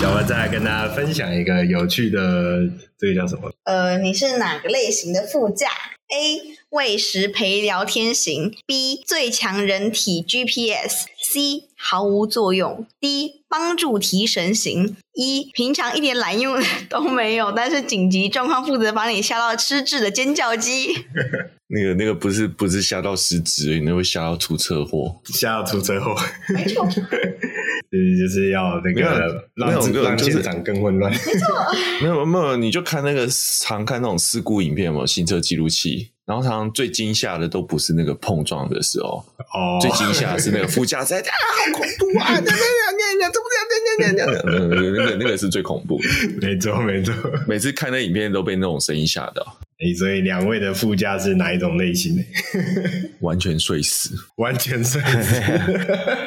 [0.00, 2.62] 小文再来跟大家分享一个有趣的，
[2.98, 3.52] 这个叫什么？
[3.64, 5.68] 呃，你是哪个类型的副驾
[6.08, 14.96] ？A 喂食陪聊天型，B 最强人体 GPS，C 毫无作用，D 帮助提神型。
[15.12, 16.56] 一平常一点懒用
[16.88, 20.94] 都没有，但是紧急状况负责把你吓到失智的尖叫鸡。
[21.72, 26.16] 那个那个不是不是吓到失智，那会吓到出车祸，吓到出车祸。
[26.54, 26.88] 没错，
[27.90, 31.10] 就是就是要那个让让现场更混乱。
[31.10, 31.48] 没错，
[32.02, 33.26] 没有没有，你就看那个
[33.60, 36.10] 常看那种事故影片有没有，行车记录器。
[36.26, 42.26] 然后常常最惊吓的都不是那个碰撞的时候，哦，最惊吓的是那个副驾驶啊，好恐怖啊！
[42.34, 44.70] 那那那那那怎么这样这样这样这样？
[44.70, 47.12] 那个那个是最恐怖的，没错没错。
[47.48, 49.58] 每次看那影片都被那种声音吓到。
[49.82, 52.22] 诶，所以两位的副驾是哪一种类型呢？
[53.20, 55.40] 完全睡死， 完全睡死。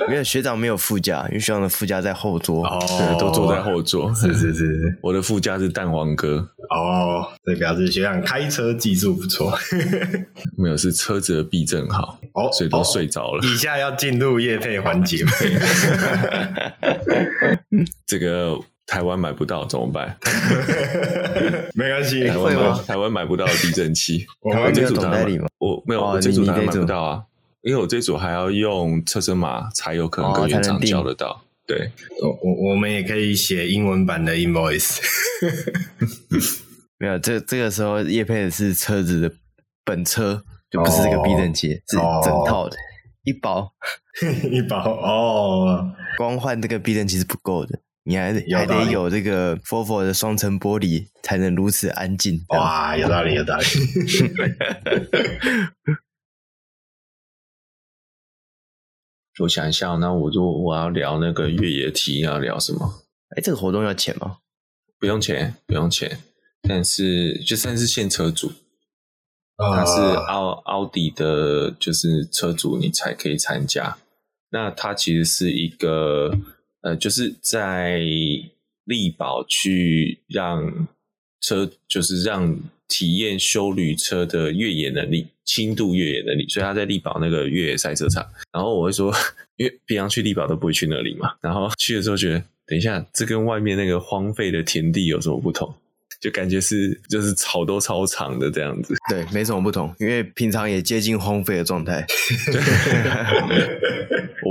[0.10, 2.80] 没有学长没有副驾，因为学长的副驾在后座，哦，
[3.20, 4.14] 都坐在后座。
[4.16, 6.38] 是是是，我的副驾是蛋黄哥。
[6.72, 9.56] 哦，这表示学长开车技术不错。
[10.58, 13.46] 没有，是车子的避震好，哦，所以都睡着了。
[13.46, 15.24] 以下要进入夜配环节。
[18.08, 18.58] 这个。
[18.86, 20.18] 台湾买不到怎么办？
[21.74, 24.26] 没关系，台湾买台湾买不到的避震器。
[24.52, 25.48] 台湾这组总代理吗？
[25.60, 27.24] 我没有，我这组还买不到啊，
[27.62, 31.44] 因为我这组还要用车身码才有可能跟原厂交得到。
[31.66, 31.90] 对，
[32.22, 35.00] 我我我们也可以写英文版的 invoice。
[37.00, 39.32] 没有，这这个时候叶配的是车子的
[39.86, 42.76] 本车，就不是这个避震器，是整套的
[43.24, 43.72] 一包
[44.52, 45.90] 一包哦。
[46.18, 47.80] 光换这个避震器是不够的。
[48.06, 52.44] 你还还得有这个 Volvo 的双层玻璃，才能如此安静。
[52.50, 53.64] 哇，有道理，有道理。
[59.40, 63.06] 我想一下，那我如果我要聊那个越野题，要聊什么？
[63.38, 64.40] 哎，这个活动要钱吗？
[65.00, 66.20] 不用钱，不用钱。
[66.62, 68.52] 但是就算是现车主，
[69.58, 73.98] 他是奥奥迪的，就是车主，你才可以参加。
[74.50, 76.38] 那它其实是一个。
[76.84, 78.00] 呃，就是在
[78.86, 80.88] 力宝去让
[81.42, 82.58] 车，就是让
[82.88, 88.26] 体验修旅车的越野能力、轻度越野能力，所以他在力宝那个越野赛车场。
[88.52, 89.14] 然后我会说，
[89.56, 95.74] 因为平常去力宝都不会去那里嘛，然后去了之后觉得，等一下，这跟外面那个荒废的田地有什么不同？
[96.22, 98.96] 就感觉是就是草都超长的这样子。
[99.10, 102.06] 对，没什么不同，因为平常也接近荒废的状态。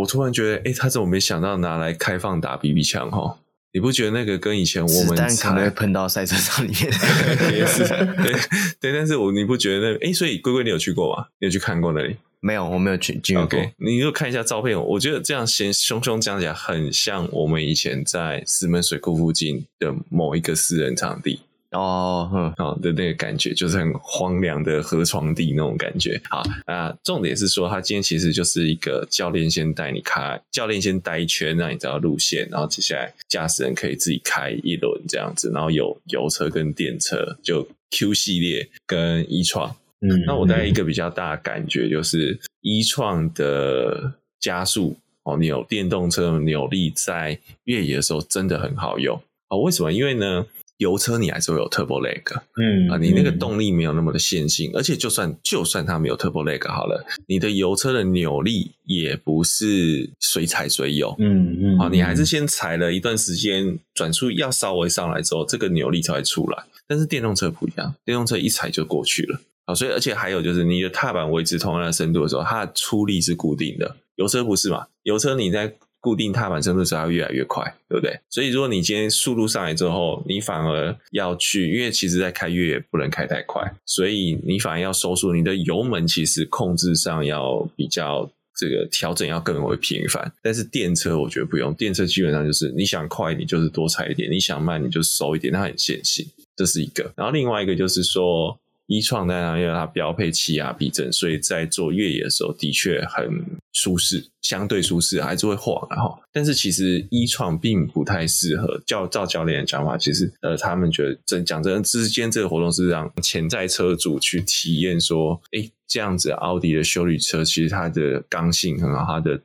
[0.03, 3.11] 我突然觉得，哎，他怎么没想到拿来开放打 BB 枪？
[3.11, 3.39] 哈，
[3.73, 6.85] 你不觉得那个跟以前我们但可能会喷到赛车场里面？
[7.55, 7.85] 也是，
[8.23, 8.33] 对
[8.81, 8.93] 对。
[8.93, 10.07] 但是我你不觉得那个？
[10.07, 11.27] 哎，所以龟龟，你有去过吗？
[11.39, 12.17] 你有去看过那里？
[12.41, 13.47] 没有，我没有去进过。
[13.47, 21.41] Okay, 你就看一下照片，我觉得这样先凶凶讲起来，很像我们以前在石门水库附近的某一个私人场地。
[21.73, 26.21] 哦，哼，好的那个感觉就是很荒凉的河床地那种感觉。
[26.29, 39.73] 好，那，重点是说，他今天其实就是一个教练先带你开，教练先带一圈，让你知道路线，然后接下来驾驶人可以自己开一轮这样子，然后有油车跟电车，就 Q 系列跟 e-tron。
[40.01, 49.19] 嗯，那我带一个比较大的感觉就是 e-tron 的加速哦，你有电动车扭力在越野的时候真的很好用。
[49.49, 49.91] 哦，为什么？
[49.91, 50.45] 因为呢。
[50.83, 66.65] 油车你还是会有 turbo lag，嗯啊，你那个动力没有那么的线性，嗯、而且就算就算它没有 turbo lag 好了，你的油车的扭力也不是随踩随有，嗯嗯，啊，你还是先踩了一段时间，转速要稍微上来之后，这个扭力才会出来。
[66.89, 74.87] 但是电动车不一样，电动车一踩就过去了，啊，所以而且还有就是你的踏板维持同样的深度的时候，它的出力是固定的，油车不是嘛？
[75.05, 78.19] 油车你在固定踏板深度的时候，它越来越快，对不对？
[78.29, 90.33] 所以如果你今天速度上来之后，你反而要去，因为其实在开越野不能开太快，所以你反而要收缩，你的油门其实控制上要比较这个调整要更为频繁。
[90.43, 97.13] 但是电车我觉得不用，电车基本上就是你想快，你就是多踩一点；你想慢，你就收一点，它很线性，这是一个。
[97.17, 98.59] 然后另外一个就是说。
[98.99, 108.81] E-tron 在那，因为它标配气压避震，所以在做越野的时候的确很舒适，相对舒适，还是会晃，然后，但是其实 e-tron 并不太适合。
[108.87, 119.41] 教照教练的讲法，其实呃，他们觉得真讲真，之间这个活动是让潜在车主去体验说，诶，这样子奥迪的修理车其实它的刚性很好，它的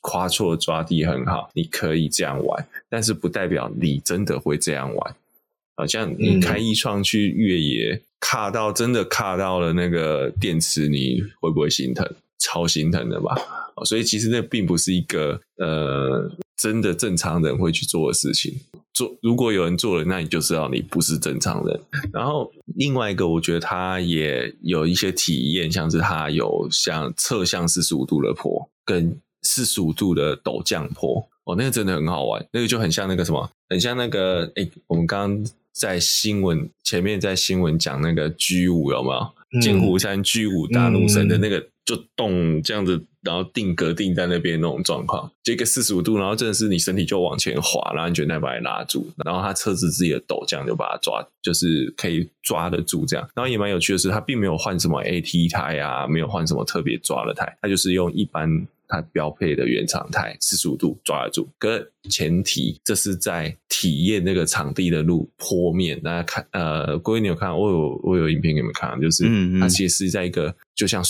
[0.00, 5.16] 夸错抓地很好，你可以这样玩，但是不代表你真的会这样玩。
[5.76, 12.06] 好像你开 e-tron 去越野，嗯、卡到真的卡到了那个电池，你会不会心疼？
[12.40, 13.36] 超心疼的吧？
[13.84, 18.54] 所以其实那并不是一个呃真的正常人会去做的事情。
[18.94, 21.80] 做，如果有人做了，那你就知道你不是正常人。
[22.12, 39.60] 然后另外一个，我觉得他也有一些体验，像是他有像侧向四十五度的坡跟四十五度的陡降坡，哦，那个真的很好玩，那个就很像那个什么，很像那个诶，我们刚刚在新闻前面在新闻讲那个 G 五有没有？
[39.62, 53.26] 剑湖山 G 五大怒神的那个就动这样子，然后定格定在那边那种状况，这个四十五度，然后真的是你身体就往前滑，然后你就那把你拉住，然后他车子自己的抖，这样就把它抓，就是可以抓得住这样。
[53.34, 58.66] 然后也蛮有趣的是，他并没有换什么 AT 胎啊，没有换什么特别抓的胎，他就是用一般。
[58.88, 66.00] 它标配的原厂胎四十五度抓得住，可前提这是在体验那个场地的路坡面。
[66.00, 67.56] 大家看，呃，各位你有看？
[67.56, 69.24] 我有我有影片给你们看，就是
[69.60, 71.02] 它其实是在一个就像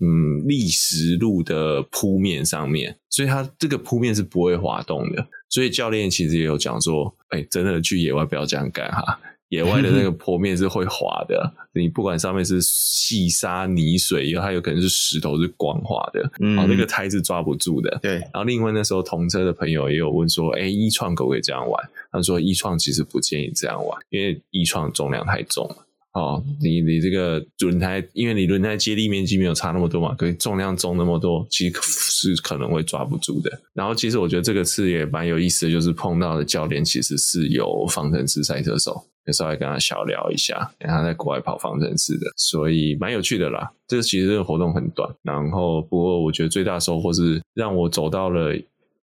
[0.00, 5.26] 嗯砾石路的铺面上面，所以它这个铺面是不会滑动的。
[5.48, 9.18] 所以教练其实也有讲说，哎，真的去野外不要这样干哈。
[9.48, 17.98] 野外的那个 坡面是会滑的，你不管上面是细沙泥水，因为它有可能是石头是光滑的，嗯，那个胎是抓不住的。
[18.02, 18.14] 对。
[18.14, 21.88] 然后另外那时候同车的朋友也有问说，哎，一创可不可以这样玩？
[22.10, 25.85] 他说一创其实不建议这样玩，因为一创重量太重了。
[26.16, 33.50] 哦，你你这个轮胎，因为你轮胎接力面积没有差那么多嘛，可是重量重那么多，其实是可能会抓不住的。
[33.74, 39.04] 然后其实我觉得这个次也蛮有意思的，就是碰到的教练其实是有方程式赛车手。
[39.26, 43.68] 就稍微跟他小聊一下，因为他在国外跑方程式的，所以蛮有趣的啦。
[43.88, 48.56] 这个其实这个活动很短，然后不过我觉得最大收获是让我走到了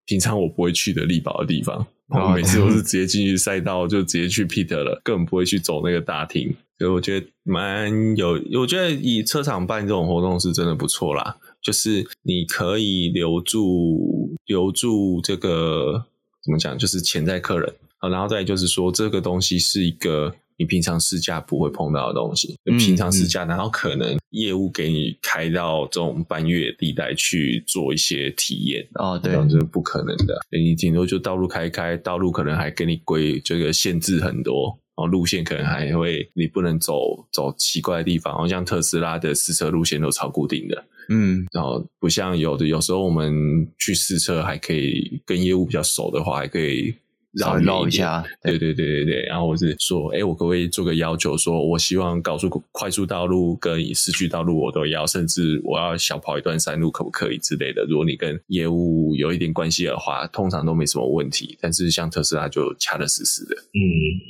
[0.06, 1.86] 平常我不会去的力宝的地方。
[2.08, 6.54] 我每次都是直接进去赛道就直接去 Pete 了，根本不会去走那个大厅。
[6.78, 11.36] 所以我觉得蛮有，我觉得以车厂办这种活动是真的不错啦。
[11.62, 16.04] 就是你可以留住留住这个
[16.44, 17.74] 怎么讲，就是潜在客人。
[18.10, 22.54] 然后再就是说，这个东西是一个你平常试驾不会碰到的东西。
[22.70, 28.86] 嗯、平常试驾，然后可能业务给你开到这种半月地带去做一些体验？
[28.96, 30.38] 哦，对，这是不可能的。
[30.50, 38.32] 你顶多就道路开开，道路可能还给你规这个限制很多，然后路线可能还会你不能走走奇怪的地方。
[38.32, 40.84] 好像特斯拉的试车路线都超固定的。
[41.08, 46.94] 嗯，然后不像有的，有时候我们去试车还可以跟业务比较熟的话，还可以。
[47.36, 57.84] 绕一绕一下，对对对对对，然后我是说，哎，我可不可以做个要求，说我希望高速快速道路跟市区道路我都要，甚至我要小跑一段山路，可不可以之类的？
[57.84, 61.58] 如果你跟业务有一点关系的话，通常都没什么问题。
[61.60, 63.82] 但是像特斯拉就掐得死死的，嗯，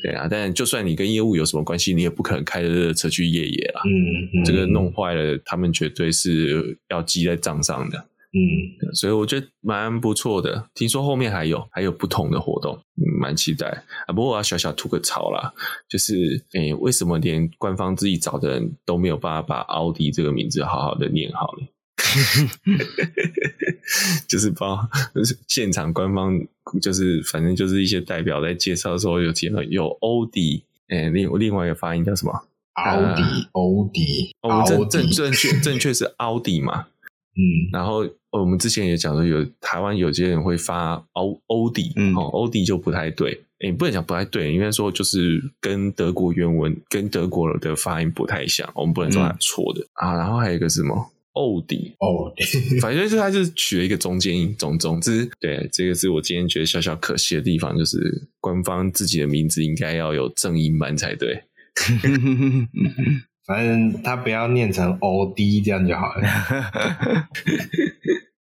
[0.02, 0.26] 对啊。
[0.30, 8.04] 但就算你跟业务有什么关系，你也不可能开着这个车去越野啦，嗯，嗯，这个弄坏了，他们绝对是要记在账上的。
[8.36, 10.68] 嗯，所以我觉得蛮不错的。
[10.74, 14.12] 听说后面还有还有不同的活动，嗯，蛮期待啊。
[14.12, 15.52] 不过我要小小吐个槽啦，
[15.88, 21.68] 就是诶，为什么连官方自己找的人都没有办法把奥迪这个名字好好的念好呢？
[24.28, 26.38] 就是包就是现场官方
[26.82, 32.32] 就是反正就是一些代表在介绍的时候有提到有欧迪，诶，另另外一个发音叫什么？
[32.74, 33.22] 奥迪，
[33.52, 36.88] 欧迪，哦，正正正确正确是奥迪嘛？
[37.36, 50.16] 嗯，然后我们之前也讲说，有台湾有些人会发欧欧迪，嗯，哦，欧迪就不太对，诶，不能讲不太对，应该说就是跟德国原文跟德国的发音不太像，我们不能说它错的、嗯、啊。
[50.16, 51.10] 然后还有一个是什么？
[51.32, 52.44] 欧迪，欧迪，
[52.78, 61.42] 反正就是他就是取了一个中间音，总总之，对，这个是我今天觉得小小可惜的地方，就是官方自己的名字应该要有正音版才对。
[63.46, 66.22] 反正他不要念成 OD 这样就好了。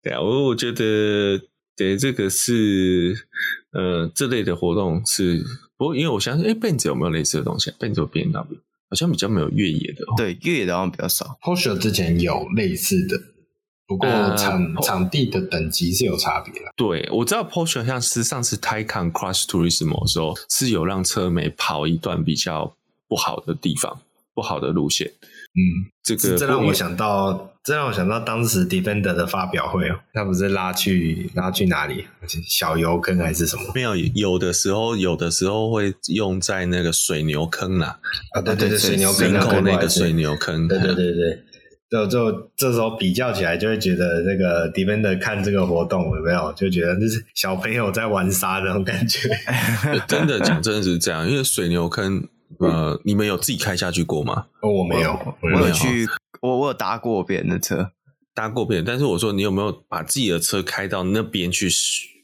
[0.01, 1.39] 对啊，我我觉得，
[1.75, 3.15] 对这个是
[3.71, 5.43] 呃这类的活动是，
[5.77, 11.37] 不过因为我相信，哎，Benz 有没有类似的东西？Benz 有 BMW 好像比较没有越野的，对，越野的好像比较少。
[11.41, 13.17] Porsche 之前有类似的，
[13.87, 16.71] 不过场、呃、场地的等级是有差别的。
[16.75, 22.75] 对，我知道 Porsche 像是上次 Taycan Cross Turismo 的时候，是有让车媒跑一段比较
[23.07, 23.99] 不好的地方。
[24.33, 25.61] 不好的路线，嗯，
[26.03, 32.05] 这个这让我想到，这让我想到当时 Defender 的发表会哦，他不是拉去拉去哪里？
[32.49, 33.63] 小油坑还是什么？
[33.75, 37.99] 没有，有的时候有的时候会用在那个水牛坑啦。
[38.33, 41.43] 啊，对对对，水牛坑口那个水牛坑，对对对对，
[41.91, 49.29] 就就这时候比较起来，就会觉得那个 Defender 看这个活动有没有，就觉得就是小朋友在玩沙那种感觉。
[50.07, 52.27] 真的讲，真的是这样，因为水牛坑。
[52.59, 54.47] 呃，你们有自己开下去过吗？
[54.61, 56.07] 哦，我没有，我有去，
[56.41, 57.91] 我我有搭过别人的车，
[58.33, 58.85] 搭过别人。
[58.85, 61.69] 但是我说，你有没有把自己的车开到那边去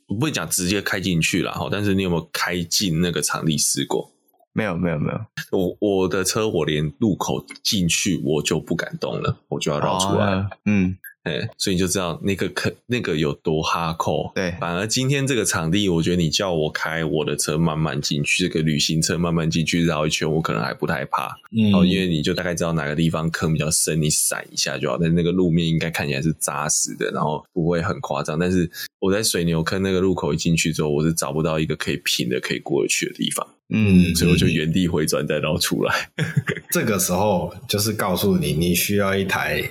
[0.08, 4.12] 我不会讲直接开进去了哈，但是你有没有开进那个场地试过？
[4.54, 5.20] 没有，没有，没有。
[5.52, 10.34] 我我的车我连路口进去我就不敢动了，我就要绕出来。
[10.34, 10.98] 哦、嗯。
[11.30, 14.32] 哎，所以你就知道那个可那个有多哈扣。
[14.34, 21.28] 对，反而今天这个场地，我觉得你叫我开我的车慢慢进去，这个旅行车慢慢进去绕一圈，我可能还不太怕。
[21.52, 24.98] 嗯，哦，因为你就大概知道哪个地方坑比较深，你闪一下就好。
[24.98, 28.38] 但那个路面应该看起来是扎实的，然后不会很夸张。
[28.40, 28.70] 但是
[29.00, 33.46] 我在水牛坑那个路口一进去之后，我是找不到一个可以平的、可以过得去的地方。
[33.72, 36.10] 嗯，所以我就原地回转再绕出来。
[36.72, 39.64] 这个时候就是告诉你，你需要一台。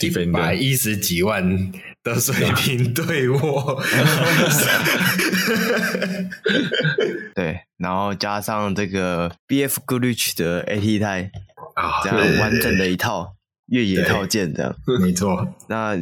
[0.00, 1.72] 一百一十几万
[2.04, 3.82] 的水平对我，
[7.34, 11.32] 对，然后加上这个 BF Goodrich 的 AT 胎
[11.74, 13.34] 啊，这样完整的一套
[13.66, 14.72] 越野套件，这样。
[15.00, 15.52] 没错。
[15.68, 15.96] 那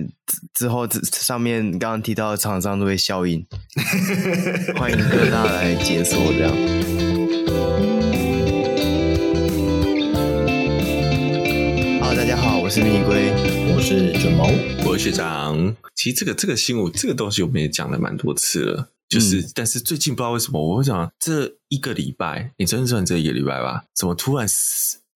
[0.52, 3.46] 之后这上面刚刚提到的厂商都会效应，
[4.76, 6.52] 欢迎各大来解锁这样。
[12.58, 13.45] 我是蜜龟，我
[13.88, 14.44] 是卷毛，
[14.84, 15.76] 我是学长。
[15.94, 18.88] 其实这个这个新闻，这个东西我们也讲了蛮多次了。
[19.08, 23.84] 就是，嗯、但是最近不知道为什么，我会想这一个礼拜，你真的算这一个礼拜吧？
[23.94, 24.44] 怎么突然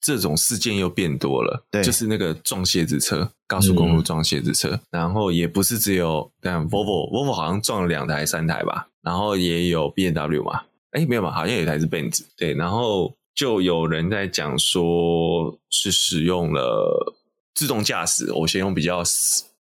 [0.00, 1.64] 这种事件又变多了？
[1.68, 10.62] 对，就是那个撞蝎子车，高速公路撞蝎子车，嗯、然后也不是只有，但 Volvo，Volvo 好像撞了两台、三台吧，然后也有 B N W 嘛，
[10.92, 17.16] 哎，没有嘛，好像有一台是 Benz，对，然后就有人在讲说是使用了。
[17.54, 19.02] 自动驾驶，我先用比较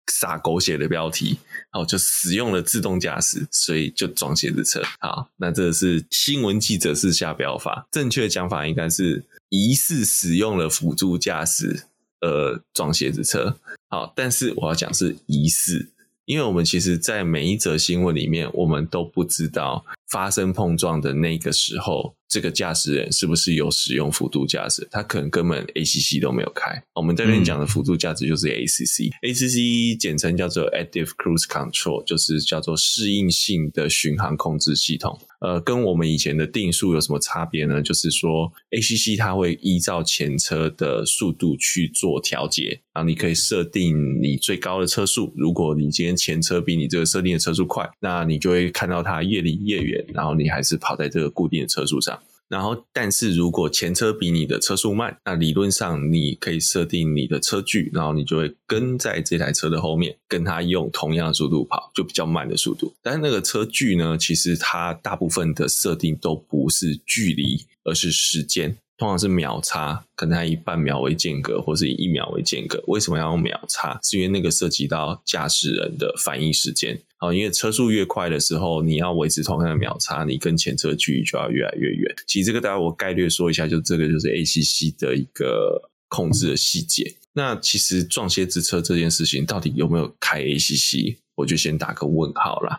[0.06, 1.38] 撒狗血的标题，
[1.70, 4.82] 好，就使用了自动驾驶，所以就撞鞋子车。
[4.98, 11.84] 好，那这是新闻记者式下标法，正确的讲法应该是疑似使用了辅助驾驶，
[12.20, 13.56] 呃，撞鞋子车。
[13.88, 15.88] 好，但是我要讲是疑似，
[16.30, 22.14] 因为我们其实，在每一则新闻里面，我们都不知道发生碰撞的那个时候。
[22.28, 24.86] 这个驾驶人是不是有使用辅助驾驶？
[24.92, 26.80] 他可能根本 ACC 都没有开。
[26.94, 35.18] 我们这边讲的辅助驾驶就是 ACC，ACC、嗯、简称叫做 Active Cruise Control，就是叫做适应性的巡航控制系统。
[35.40, 37.82] 呃，跟我们以前的定速有什么差别呢？
[37.82, 45.32] 就是说 ACC 它会依照前车的速度去做调节，然后你可以设定你最高的车速。
[45.36, 52.20] 如果你今天前车比你这个设定的车速快，那你就会看到它越离越远，然后你还是跑在这个固定的车速上。
[52.50, 62.92] 然后，但是如果前车比你的车速慢，那理论上你可以设定你的车距，然后你就会跟在这台车的后面，跟它用同样的速度跑，就比较慢的速度。
[63.02, 68.76] 但是那个车距呢，其实它大部分的设定都不是距离，而是时间。
[69.00, 72.84] 通常是秒差，可能它以半秒为间隔，或是以一秒为间隔。
[72.86, 73.98] 为什么要用秒差？
[74.02, 77.00] 是因为那个涉及到驾驶人的反应时间。
[77.16, 82.14] 好，因为车速越快的时候，你要维持同样的秒差，你跟前车距离就要越来越远。
[82.26, 87.16] 其实这个大家我概略说一下，就这个就是 ACC 的一个控制的细节。
[87.32, 92.78] 那其实撞蝎子车这件事情到底有没有开 ACC，我就先打个问号啦。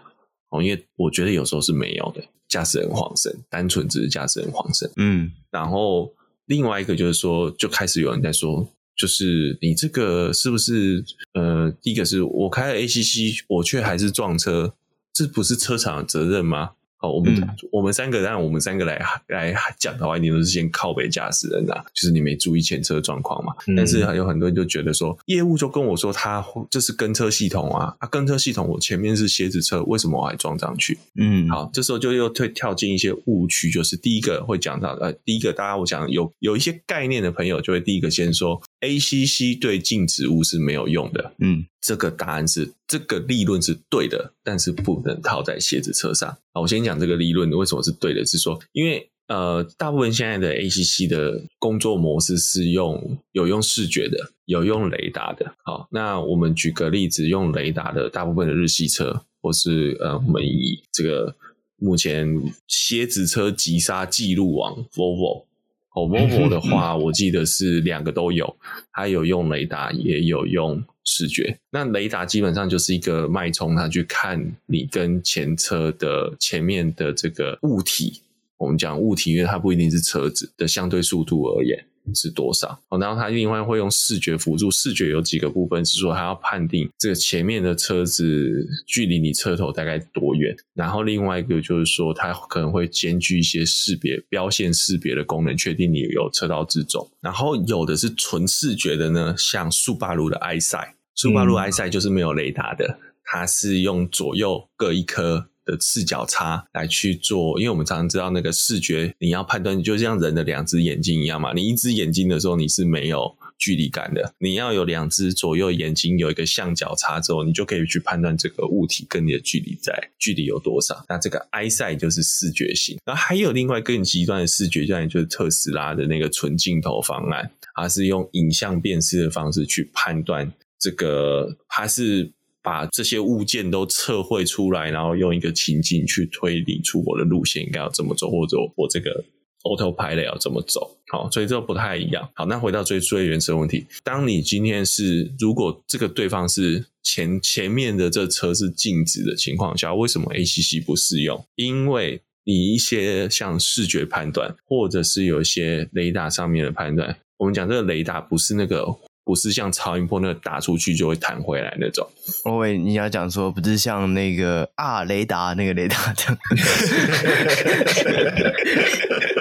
[0.52, 2.24] 哦，因为我觉得有时候是没有的。
[2.52, 4.92] 驾驶人晃神，单纯只是驾驶人晃神。
[4.98, 6.14] 嗯，然后
[6.48, 8.68] 另外一个就是说，就开始有人在说，
[8.98, 11.02] 就是你这个是不是
[11.34, 14.74] 呃，第一个是我开了 ACC，我却还是撞车，
[15.14, 16.72] 这不是车厂的责任吗？
[17.02, 23.54] 哦，我们、嗯、我们三个，让我们三个来来讲的话，一定都是先靠北驾驶人啊，就是你没注意前车状况嘛。
[23.68, 30.98] 嗯、但是有很多人就觉得说，业务就跟我说他这是跟车系统啊，啊跟车系统我前面是蝎子车，为什么我还撞上去？
[31.16, 38.62] 嗯，好，这时候就又退跳进一些误区，就是第一个会讲到呃，第一个大家我想有有一些概念的朋友就会第一个先说。
[38.82, 46.36] ACC 对静止物是没有用的，嗯，这个答案是这个理论是对的，但是不能套在鞋子车上。
[46.54, 55.54] 好，我先讲这个理论为什么是对的，是说，因为呃，大部分现在的 ACC 的工作模式是用有用视觉的，有用雷达的。
[55.64, 61.34] 好，那我们举个例子，用雷达的大部分的日系车，或是呃，我们以这个
[61.78, 62.28] 目前
[62.68, 65.46] 蝎子车急刹记录王 Volvo。
[65.94, 68.56] 哦，Volvo 的话，我记得是两个都有，
[68.94, 71.58] 它有用雷达，也有用视觉。
[71.70, 78.22] 那雷达基本上就是一个脉冲，它去看你跟前车的前面的这个物体，
[78.58, 81.86] 我们讲物体，因为它不一定是车子的相对速度而言。
[82.14, 82.80] 是多少？
[82.90, 90.56] 哦，然后它另外会用视觉辅助，视觉有几个部分是说，它要判定这个前面的车子距离你车头大概多远。
[90.74, 97.10] 然后另外一个就是说，它可能会兼具一些识别标线识别的功能，确定你有车道自走。
[97.22, 111.54] 然后有的是纯视觉的呢，像速霸路的 EyeSight，速霸陆 EyeSight 就是没有雷达的，它是用左右各一颗的视角差来去做，因为我们常常知道那个视觉，你要判断，就像人的两只眼睛一样嘛。
[111.54, 114.34] 你一只眼睛的时候，你是没有距离感的。
[114.40, 121.06] 你要有两只左右眼睛有一个相角差之后，你就可以去判断这个物体跟你的距离在距离有多少。
[121.08, 122.98] 那这个 i s i 就是视觉型。
[123.06, 132.32] 然后还有另外更极端的视觉，就像就是特斯拉的那个纯镜头方案，它是用影像辨识的方式去判断这个，它是。
[132.64, 139.26] 把这些物件都测绘出来，然后用一个情境去推理出我的路线应该要怎么走，或者我这个
[139.64, 140.98] autopilot 要怎么走。
[141.08, 142.30] 好，所以这不太一样。
[142.36, 151.44] 好，那回到最最原始的问题，当你今天是如果这个对方是前前面的这车是静止的情况下，为什么 ACC 不适用？
[151.56, 158.86] 因为你一些像视觉判断，或者是有一些雷达上面的判断，我们讲这个雷达不是那个。
[159.24, 162.08] 不是像超音波那个打出去就会弹回来那种。
[162.46, 166.38] 哦喂，你要讲说不是像那个啊雷达那个雷达这样。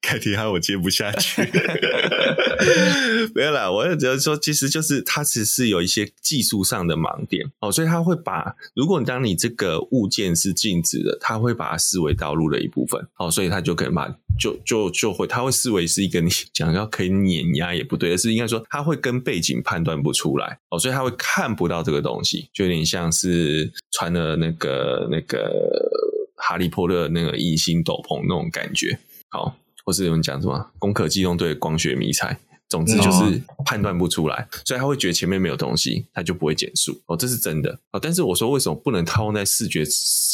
[0.00, 1.42] 开题哈，我接不下去。
[3.34, 7.44] 没有啦，我也觉得说，其实就是它只是有一些技术上的盲点。
[7.60, 13.06] 哦，所以它会把，如果当你这个物件是静止的，它会把它视为道路的一部分。
[13.18, 20.58] 哦，所以它就可以把就就就会，它会视为是一个你讲要可以碾压也不对，而是应该说它会跟背景判断不出来。
[20.70, 25.50] 哦，所以它会看不到这个东西，就有点像是穿了那个那个
[26.48, 28.98] 哈利波特那个隐形斗篷那种感觉，
[29.30, 32.38] 好，或是有人讲什么攻壳机动队光学迷彩。
[32.68, 38.00] 总之就是判断不出来，哦，所以他会觉得前面没有东西，他就不会减速哦，这是真的哦。
[38.02, 39.84] 但是我说为什么不能套用在视觉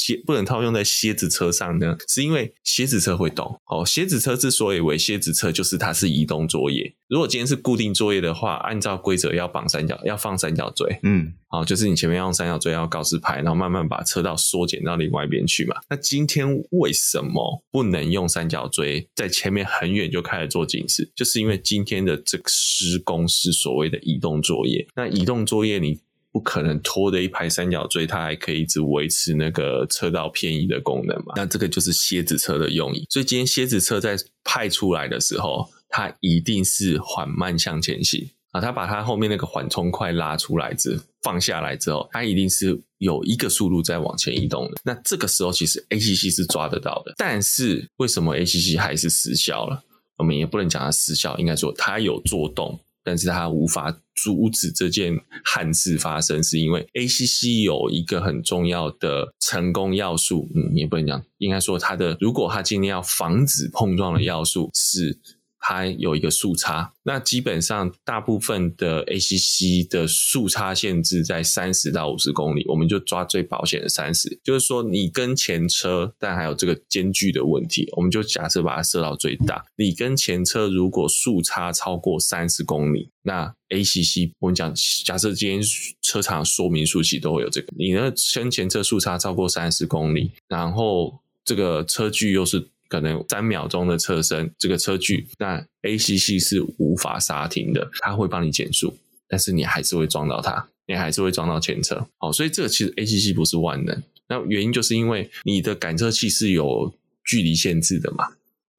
[0.03, 1.97] 蝎，不能套用在蝎子车上呢？
[2.09, 3.87] 是因为蝎子车会动哦。
[3.87, 6.93] 蝎子车之所以为蝎子车，就是它是移动作业。
[7.09, 15.77] 如果今天是固定作业的话，按照规则要绑三角，要放三角锥，嗯，好，就是你前面要用三角锥要告示牌，然后慢慢把车道缩减到另外一边去嘛。
[15.91, 21.13] 那今天为什么不能用三角锥在前面很远就开始做警示？
[21.15, 24.87] 就是因为今天的这个施工是所谓的移动作业。
[24.97, 26.01] 那移动作业你
[26.33, 31.35] 不可能拖着一排三角锥，它还可以一直维持那个车道偏移的功能嘛？
[31.37, 33.07] 那这个就是蝎子车的用意。
[33.11, 35.69] 所以今天蝎子车在派出来的时候。
[35.95, 38.63] 它一定是缓慢向前行啊！
[38.63, 44.81] 它把它后面那个缓冲块拉出来之放下来之后，它一定是有一个速度在往前移动的。
[44.85, 49.85] 那这个时候其实 ACC 是抓得到的，但是为什么 ACC 还是失效了？
[50.17, 60.49] 我们也不能讲它失效，应该说它有做动，但是它无法阻止这件憾事发生，是因为 ACC 有一个很重要的成功要素。
[60.55, 65.19] 嗯，也不能讲，应该说它的如果它今天要防止碰撞的要素是。
[65.65, 79.65] 它有一个速差，那基本上大部分的 ACC 的速差限制在三十到五十公里，我们就抓最保险的三十，就是说你跟前车，但还有这个间距的问题，我们就假设把它设到最大。
[79.77, 85.63] 你跟前车如果速差超过三十公里，那 ACC 我们讲，假设今天
[86.03, 92.72] 车厂说明书其实都会有这个，你呢跟前车速差超过三十公里，然后这个车距又是。
[92.93, 98.95] 可能三秒钟的车身，这个车距，那 ACC 是无法刹停的，它会帮你减速，
[99.27, 102.07] 但是你还是会撞到它，你还是会撞到前车。
[102.19, 106.93] 好，所以这个其实 ACC 不是万能，那原因就是因为你的感测器是有
[107.25, 108.27] 距离限制的嘛。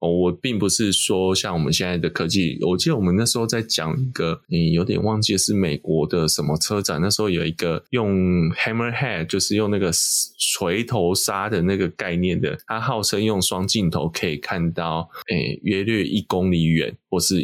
[0.09, 9.91] 我并不是说像我们现在的科技，我记得我们那时候在讲一个，你有点忘记是美国的什么车展，那时候有一个用 Hammerhead，就是用那个
[10.37, 17.35] 锤头刹的那个概念的，它号称用双镜头可以看到，诶，约略一公里远，或是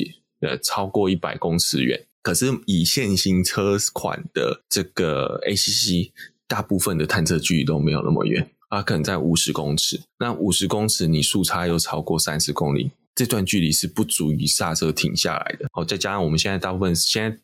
[0.41, 2.05] 呃超过一百公尺远。
[2.21, 6.11] 可是以现行车款的这个 ACC，
[6.47, 8.51] 大部分的探测距离都没有那么远。
[8.69, 15.67] 啊，可能在五十公尺，那五十公尺你速差又超过三十公里，这段距离是不足以刹车停下来的。
[15.73, 17.37] 哦，再加上我们现在大部分现在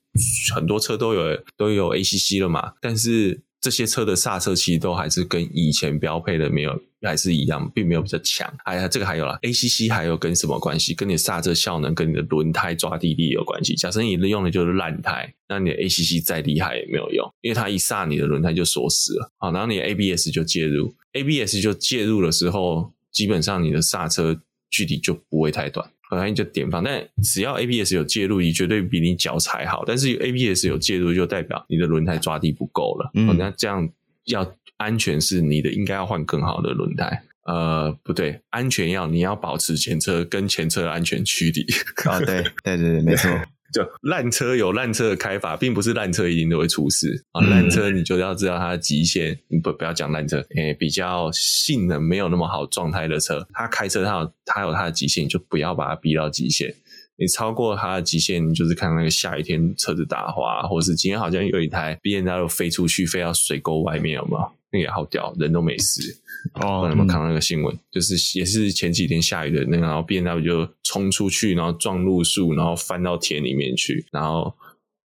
[0.55, 3.41] 很多车都有都有 ACC 了嘛，但是。
[3.61, 8.51] 这些车的刹车其实都还是跟以前标配的没有还是一样，并没有比较强。
[8.63, 10.93] 哎呀，这个还有啦，ACC 还有跟什么关系？
[10.93, 13.75] 跟你刹车效能跟你的轮胎抓地力有关系。
[13.75, 19.31] 假设你用的就是烂胎，那你的 ACC 再厉害也没有用，因为它一刹你的轮胎就锁死了。
[19.37, 24.39] 好，然后你的 ABS 就介入，ABS 就介入的时候，基本上你的刹车
[24.69, 25.89] 距离就不会太短。
[26.07, 29.83] 很容易就点放，但只要 ABS 有介入，你绝对比你脚踩好。
[29.87, 33.09] 但是 ABS 有介入，就代表你的轮胎抓地不够了。
[33.15, 33.89] 嗯，那这样
[34.25, 34.45] 要
[34.77, 37.23] 安全是你的，应该要换更好的轮胎。
[37.45, 41.61] 呃，不对，安全要你要保持前车跟前车的安全距离。
[42.09, 43.29] 啊、哦，对对对对，没错。
[43.73, 47.41] 就烂车有烂车的开法，并不是烂车一定都会出事啊。
[47.41, 56.73] 烂车你就要知道它的极限，你不不要讲烂车，诶、欸，比较性能没有那么好状态的车，它开车它有它有它的极限，你就不要把它逼到极限。
[57.17, 64.51] 你超过它的极限，你就是看那个下雨天车子打滑，或者是今天好像有一台 BMW 飞出去，飞到水沟外面，有没有？
[64.75, 66.01] 那个也好屌，人都没事。
[66.53, 67.79] 哦，有没有看到那个新闻？
[67.89, 74.53] 就是也是前几天下雨的那个，然后 B N W 就冲出去，然后撞路树，然后翻到田里面去，然后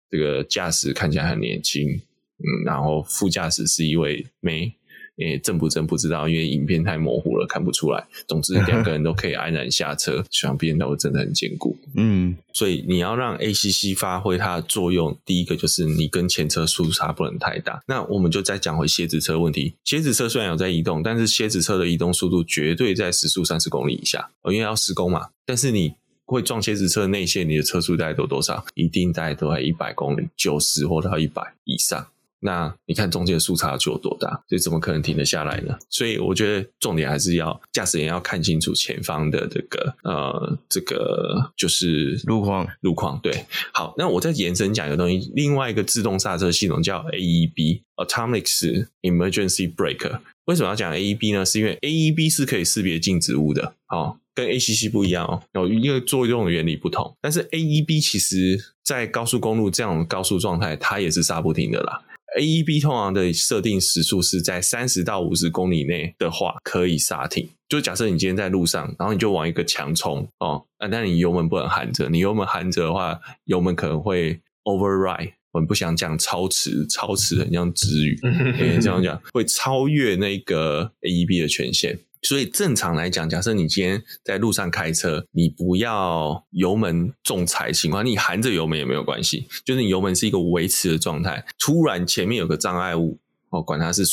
[0.10, 4.74] 这个驾驶看起来很年轻，嗯，然后副驾驶是一位妹。
[5.18, 8.06] 诶，正不正不知道，因为影片太模糊了，看不出来。
[8.28, 11.76] 总之， 两个人都可以安然下车，想必都真的很坚固。
[11.96, 17.82] 嗯，所以你要让 ACC 发挥它的作用，第一个就是你跟前车速差不能太大。
[17.88, 19.74] 那我们就再讲回蝎子车问题。
[19.84, 25.30] 蝎子车虽然有在移动，但是蝎子车的移动速度绝对在时速三十公里以下，因为要施工嘛。
[25.46, 25.94] 但是你
[26.26, 28.64] 会撞蝎子车的内线，你的车速大概都多少？
[28.76, 32.06] 一定大概都在一百公里，九十或到一百以上。
[32.40, 35.78] 那你看中间的速差就有多大，所以怎么可能停得下来呢？
[35.90, 43.46] 所以我觉得重点还是要驾驶员要看清楚前方的这个呃，这个就是路况，路况对。
[43.74, 50.20] 好，那我再延伸讲一个东西，另外一个自动刹车系统叫 AEB，Autonomics Emergency Brake）。
[50.46, 51.44] 为什么要讲 AEB 呢？
[51.44, 57.14] 是因为 AEB 是可以识别静止物的，哦，跟 ACC 不一样哦，有因为作用的原理不同。
[57.20, 62.02] 但是 AEB 其实在高速公路这样高速状态，它也是刹不停的啦。
[62.38, 67.50] AEB 通常的设定时速是在三十到五十公里内的话，可以刹停。
[67.70, 75.34] 就假设你今天在路上，然后你就往一个墙冲哦，啊，但你油门不能含着，你油门含着的话，油门可能会 override。
[75.52, 78.20] 我们不想讲超迟，超迟很像直语，
[78.60, 81.98] 欸、这样讲会超越那个 AEB 的权限。
[82.22, 93.20] 所以正常来讲，假设你今天在路上开车，你不要油门重踩情况，你含着油门也没有关系，就是你油门是一个维持的状态，突然前面有个障碍物。
[93.50, 94.04] 哦，管它是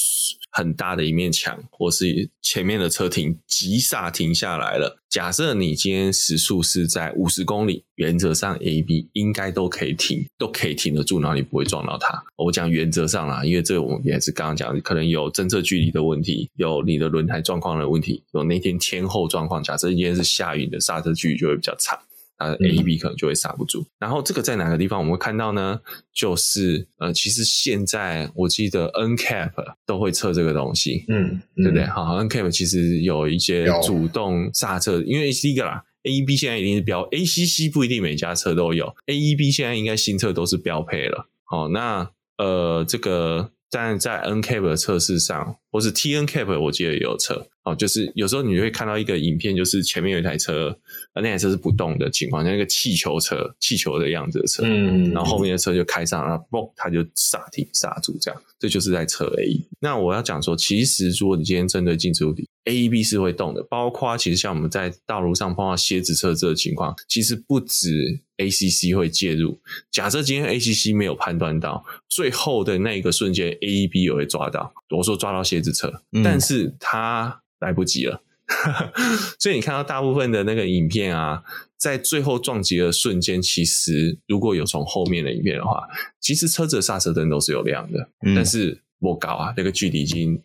[0.55, 5.03] 很大的一面墙，或是前面的车停急刹停下来了。
[5.11, 12.23] 假设你今天时速是在五十公里，原则上 A、B 应该都可以停，都可以停得住，然后你不会撞到它。
[12.37, 19.61] 我讲原则上啦，因为这个我们也是刚刚讲，可能有侦测距离的问题，有你的轮胎状况的问题，有那天天候状况。
[19.61, 21.99] 假设今天是下雨的，刹车距离就会比较长。
[22.37, 25.81] 它的 AEB 可能就会刹不住，嗯，然后这个在哪个地方我们会看到呢？
[26.13, 29.53] 就是呃，其实现在我记得 NCAP
[29.87, 31.85] 都会测这个东西，嗯，对不对？
[31.87, 41.29] 好，好，NCAP 其实有一些主动刹车，因为第一个啦，AEB 现在一定是标，ACC 不一定每家车都有，AEB 现在应该新车都是标配了。
[41.45, 43.51] 好，那呃，这个。
[43.71, 47.75] 但在 NCAP 的测试上，或是 TNCAP，我记得也有测哦。
[47.75, 50.79] 就是有时候你会看到一个影片，就是前面有一台车，
[51.17, 59.65] 那台车是不动的情况，像一个气球车、气球的样子的车，嗯，然后后面的车就开上，然后嘣，它就刹停刹住，这样，这就是在测 AEB。
[59.81, 68.21] 那我要讲说，其实如果你今天针对静止物体，AEB 是会动的，包括其实像我们在道路上碰到蝎子车这个情况，其实不止。
[68.37, 69.61] ACC 会介入。
[69.93, 74.75] 假设今天 ACC 没有判断到最后的那一个瞬间，AEB 也会抓到。
[74.91, 78.23] 我说抓到蝎子车，嗯、但是他来不及了。
[79.41, 81.43] 所以你看到大部分的那个影片啊，
[81.79, 85.89] 在最后撞击的瞬间，其实如果有从后面的影片的话，
[86.21, 90.41] 其实车子的刹车灯都是有亮的，嗯、但是我搞啊，那个距离已经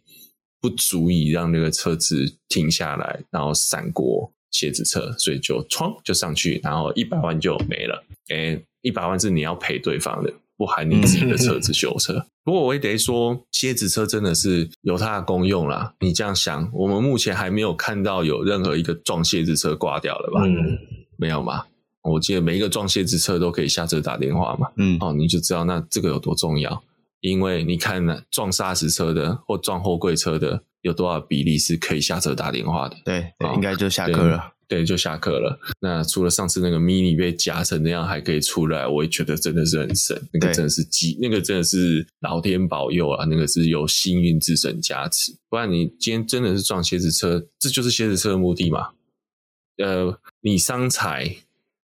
[0.62, 4.34] 不足以让那个车子停下来，然后闪过。
[4.52, 8.04] 鞋子车，所以就冲就上去，然后一百万就没了。
[8.30, 12.26] 诶，一百万是你要赔对方的，不含你自己的车子 修车。
[12.50, 15.94] 不过我也得说，蝎子车真的是有它的功用啦。
[16.00, 20.42] 你这样想，我们目前还没有看到有任何一个撞蝎子车挂掉了吧？
[20.44, 20.76] 嗯，
[21.16, 21.66] 没有嘛？
[22.02, 24.68] 我记得每一个撞蝎子车都可以下车打电话嘛。
[24.78, 26.82] 嗯，哦，你就知道那这个有多重要。
[27.22, 30.64] 因为你看呢，撞砂石车的或撞货柜车的。
[30.82, 32.96] 有多少比例是可以下车打电话的？
[33.04, 34.80] 对，对，应该就下课了对。
[34.80, 35.60] 对，就下课了。
[35.82, 40.16] 那除了上次那个 mini 被夹成那样还可以出来，我也觉得真的是很神。
[40.32, 43.26] 那个真的是机，那个真的是老天保佑啊！
[43.26, 48.92] 那个是有幸运之神加持，不然你今天真的是撞蝎子车，这就是蝎子车的目的嘛？
[49.80, 51.36] 呃，你伤财，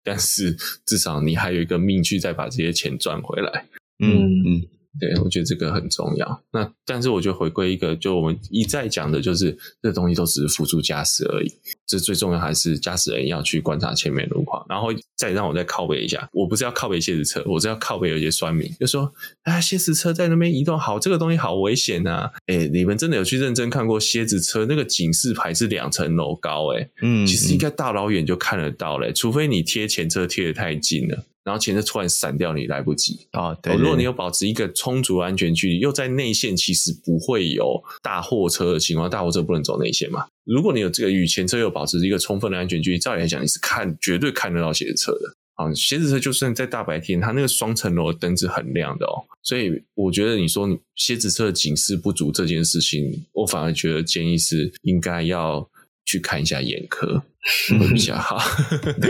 [0.03, 3.67] 但是至少你还有一个命去再把这些钱赚回来。
[3.99, 4.43] 嗯嗯。
[4.45, 4.67] 嗯
[4.99, 6.43] 对，我觉得这个很重要。
[6.51, 11.51] 那但是我觉得回归一个，就我们一再讲的，就是这东西都只是辅助驾驶而已。
[11.87, 16.27] 这最重要还是驾驶人要去观察前面路况，然后再让我再靠背一下。
[16.33, 19.11] 我不是要靠背蝎子车，我是要靠背有些酸民，就说
[19.43, 22.31] 啊，蝎子车在那边移动好，这个东西好危险啊！
[22.47, 26.73] 哎，你们真的有去认真看过蝎子车那个警示牌是两层楼高？
[26.73, 31.25] 哎，嗯，其实应该大老远就看得到嘞，除非你贴前车贴的太近了。
[31.43, 33.53] 然后前车突然闪掉，你来不及啊。
[33.55, 39.09] 对，如果你有保持一个充足的安全距离，又在内线，其实不会有大货车的情况。
[39.09, 40.25] 大货车不能走内线嘛？
[40.45, 45.35] 如果你有这个与前车又保持一个充分的安全距离，照理来讲，你是看绝对看得到鞋子车的。
[45.55, 49.21] 啊，鞋子车就算在大白天，它那个双层楼的灯是很亮的哦。
[49.43, 55.67] 所以我觉得你说鞋子车的警示不足这件事情，我反而觉得建议是应该要
[56.05, 57.23] 去看一下眼科
[57.79, 58.39] 会比较好。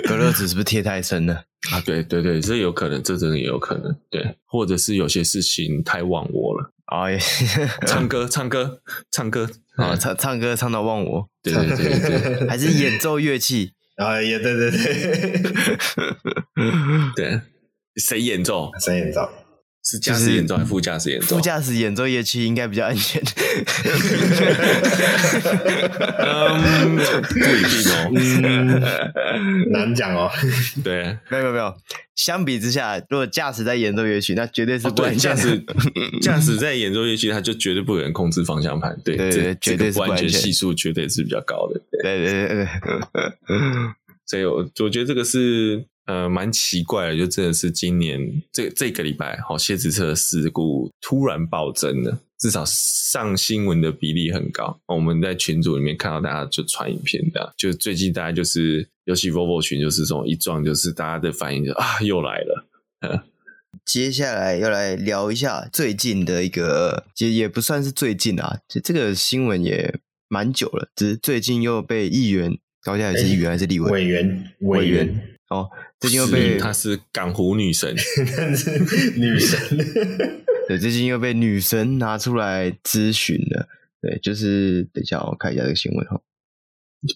[0.08, 1.43] 隔热纸是不是贴太深了？
[1.71, 6.73] 啊，对对对，这有可能，这真的也有可能，对，或者是有些事情太忘我了。
[6.86, 7.17] 啊，也。
[7.88, 9.49] 唱歌唱歌 唱歌。
[9.77, 13.71] 啊，唱唱歌唱到忘我，对对对对，还是演奏乐器。
[13.95, 14.80] 啊，也对对对，
[17.15, 17.41] 对，
[17.95, 18.71] 谁演奏？
[18.80, 19.30] 谁演奏？
[19.84, 21.36] 是驾驶演奏还是副驾驶演奏？
[21.36, 23.20] 副驾驶演奏乐器应该比较安全。
[26.20, 30.30] 嗯， 不一定哦，嗯、 难讲哦。
[30.84, 31.76] 对，没有没有没有。
[32.15, 35.20] 相比之下，如果驾驶在演奏乐曲，那绝对是不安全。
[35.20, 35.65] 驾驶
[36.22, 38.96] 驾驶在演奏乐曲，他就绝对不可能控制方向盘。
[39.04, 41.82] 对对对，绝对是不安全，系数绝对是比较高的。
[42.04, 42.67] 对对对对。
[44.28, 45.84] 所以我我觉得这个是。
[46.12, 48.19] 呃，蛮奇怪的，就真的是今年
[48.52, 54.78] 这这个礼拜，好，蝎子车的事故突然暴增了，至少上新闻的比例很高。
[54.88, 62.67] 我们在群组里面看到大家就传影片的，就最近大家就是，尤其 Volvo 群，就是这种一撞，就是大家的反应就啊，又来了。
[63.86, 69.97] 接下来要来聊一下最近的一个，其实也不算是最近啊，就这个新闻也
[70.28, 73.89] 蛮久了，只是最近又被议员，高嘉瑜是议员还是立委？
[73.91, 75.28] 委员，委员。
[75.52, 77.94] 哦，最近又被她是港湖女神，
[79.18, 79.78] 女神，
[80.68, 83.68] 对，最近又被女神拿出来咨询了。
[84.02, 86.20] 对，就是等一下我看一下这个新闻哈，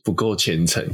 [0.03, 0.85] 不够虔诚，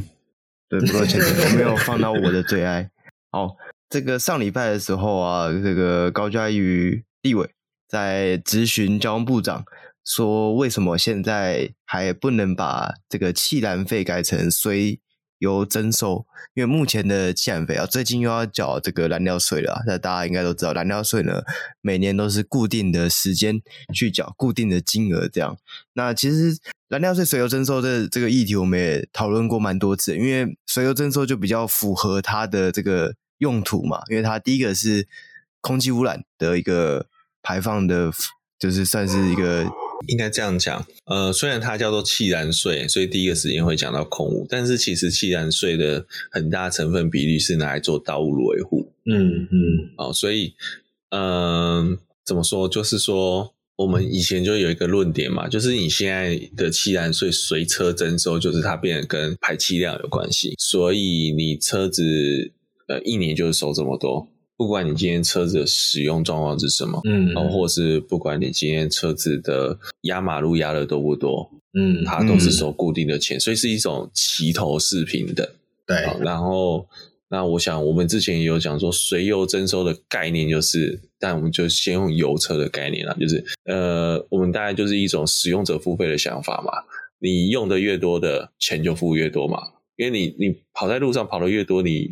[0.69, 2.91] 对，不够虔诚，我没有 放到我的最爱。
[3.32, 3.58] 好，
[3.89, 7.49] 这个上礼拜的时候啊，这个高嘉瑜立委
[7.89, 9.65] 在咨询交通部长，
[10.06, 15.00] 说为什么现在还不能把这个气燃费改成随
[15.41, 16.23] 油征收，
[16.54, 19.82] 因为目前的汽燃费啊，最近又要缴这个燃料税了。
[19.88, 21.41] 那大家应该都知道，燃料税呢，
[21.82, 23.60] 每年都是固定的时间
[23.91, 25.58] 去缴固定的金额这样。
[25.93, 26.56] 那其实
[26.89, 35.08] 燃料税水油征收的这个议题，我们也讨论过蛮多次，因为水油征收就比较符合它的这个用途嘛，因为它第一个是
[35.60, 37.08] 空气污染的一个
[37.41, 38.12] 排放的，
[38.60, 39.65] 就是算是一个。
[40.07, 48.91] 应该这样讲，呃，虽然它叫做汽燃税，所以第一个时间会讲到空污，但是其实汽燃税的很大成分比例是拿来做道路维护。
[49.05, 50.53] 嗯嗯，哦，所以，
[51.09, 52.67] 嗯、呃，怎么说？
[52.67, 62.51] 就是说，我们以前就有一个论点嘛，就是你现在的汽燃税随车征收，就是它变得跟排气量有关系，所以你车子
[62.87, 64.27] 呃一年就是收这么多。
[64.62, 75.43] 不管你今天车子的使用状况是什么，嗯，然后或是不管你今天车子的压马路压的多不多，嗯，它都是收固定的钱，嗯、所以是一种齐头式平等。
[75.88, 76.88] 对，然后
[77.28, 86.71] 那我想我们之前也有讲说，随油征收的概念就是，但我们就先用油车的概念啦，就是呃，我们大概就是一种使用者付费的想法嘛，
[87.17, 89.58] 你用的越多的钱就付越多嘛，
[89.95, 92.12] 因为你你跑在路上跑的越多，你。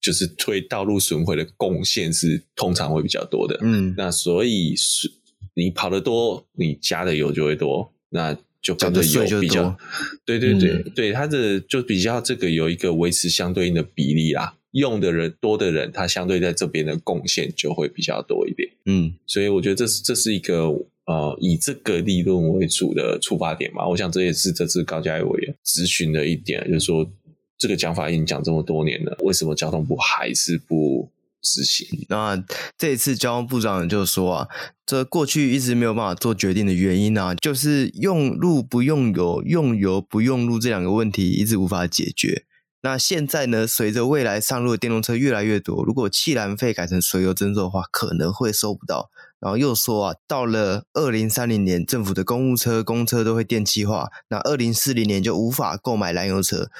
[0.00, 5.10] 就是对道路损毁的贡献是通常会比较多的，嗯，那所以是
[5.54, 9.76] 你跑得多，你加的油就会多，那就跟着油比较，
[10.24, 20.68] 对对对、嗯、对，它的就比较这个有一个维持相对应的比例啦，用的人多的人，他相对在这边的贡献就会比较多一点，嗯，所以我觉得这是这是一个
[21.06, 27.10] 呃以这个利润为主的出发点嘛，我想这也是这次高嘉瑜委员咨询的一点，就是说。
[27.58, 32.06] 这个讲法已经讲这么多年了，为什么交通部还是不执行？
[32.08, 32.42] 那
[32.76, 34.48] 这一次交通部长就说啊，
[34.84, 42.44] 这过去一直没有办法做决定的原因呢、啊，就是用路不用油，用油不用路这两个问题一直无法解决。
[42.82, 49.10] 那现在呢，随着未来上路的电动车越来越多，如果汽燃费改成随油征收的话，可能会收不到。
[49.40, 56.70] 然后又说啊，到了二零三零年，政府的公务车、公车都会电气化，那二零四零年就无法购买燃油车。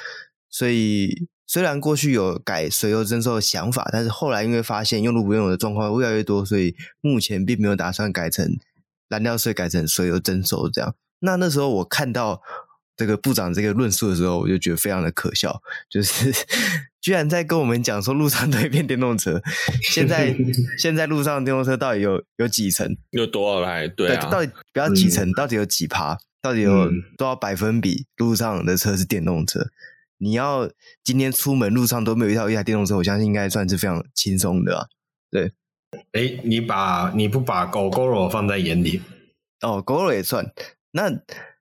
[0.57, 8.57] 所以，虽然过去有改水油征收的想法，但是后来因为发现用路不用油的状况越来越多，所以目前并没有打算改成
[9.11, 10.95] 燃料税改成水油征收这样。
[11.19, 12.41] 那那时候我看到
[12.97, 16.33] 这个部长这个论述的时候，我就觉得非常的可笑，就是
[17.03, 19.43] 居然在跟我们讲说路上都会变电动车，
[19.93, 20.35] 现在
[20.81, 22.97] 现在路上电动车到底有有几成？
[23.11, 23.87] 有多少台？
[23.89, 25.31] 对啊，到底不要几成？
[25.33, 26.17] 到底有几趴？
[26.41, 26.89] 到底有
[27.19, 29.69] 多少百分比路上的车是电动车？
[30.19, 30.71] 你要
[31.05, 34.87] 今天出门路上都没有遇到一台电动车，我相信应该算是非常轻松的啊。
[35.31, 35.53] 对，
[36.13, 39.03] 哎，你把你不把 Gogoro 放在眼里？
[39.63, 40.53] 哦，Gogoro 也算。
[40.93, 41.11] 那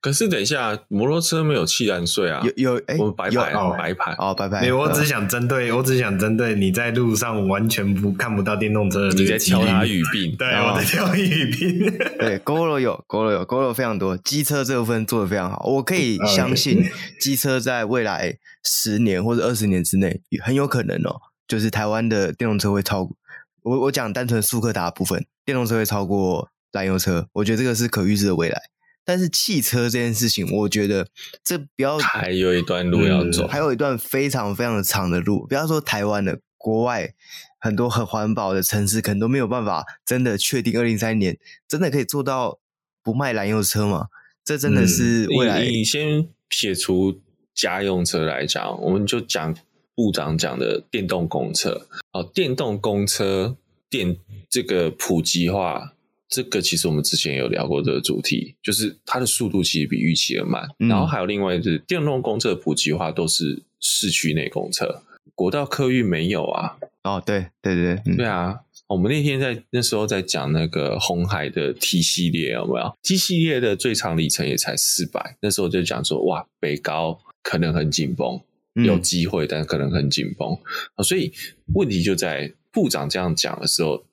[0.05, 2.39] 可是等一下，摩托车没有汽燃税啊？
[2.43, 4.61] 有有哎，我们白牌哦，白牌哦，白牌。
[4.61, 10.35] 没有，我只想针对，我只想针对你在路上完全不看不到电动车的，你在挑他语病。
[10.37, 11.91] 对，我在挑语病。
[12.21, 14.15] 对，Gogoro 有，Gogoro 有，Gogoro 非常多。
[14.15, 16.83] 机车这部分做的非常好，我可以相信
[17.19, 23.17] 机车在未来十年或者二十年之内，很有可能哦，就是台湾的电动车会超过
[23.63, 23.79] 我。
[23.85, 28.61] 我讲单纯速克达部分，电动车会超过燃油车，我觉得这个是可预知的未来。
[29.05, 31.07] 但是汽车这件事情，我觉得
[31.43, 35.45] 这不要还有一段路要走，嗯，还有一段非常非常长的路。
[35.45, 37.13] 不要说台湾的，国外
[37.59, 41.37] 很多很环保的城市，可能都没有办法真的确定二零三年
[41.67, 42.57] 真的可以做到
[43.03, 44.07] 不卖燃油车嘛？
[44.43, 45.61] 这真的是未来。
[45.61, 47.21] 嗯，你，你先撇除
[47.53, 49.55] 家用车来讲，我们就讲
[49.93, 51.87] 部长讲的电动公车。
[52.11, 53.55] 哦，电动公车
[53.87, 54.17] 电
[54.49, 55.91] 这个普及化。
[56.27, 60.67] 这个其实我们之前有聊过这个主题，就是它的速度其实比预期的慢。
[60.79, 65.03] 嗯、然后还有另外就是电动公车的普及化都是市区内公车，
[65.35, 66.77] 国道客运没有啊。
[67.03, 68.59] 哦，对对对，嗯、对啊。
[68.87, 78.41] 我们那天在那时候在讲那个红海的 T 系列有没有？T 系列的最长里程也才四百，那时候就讲说哇，北高可能很紧绷，
[78.83, 80.57] 有机会，嗯、但可能很紧绷。
[81.03, 81.31] 所以
[81.75, 84.03] 问题就在部长这样讲的时候。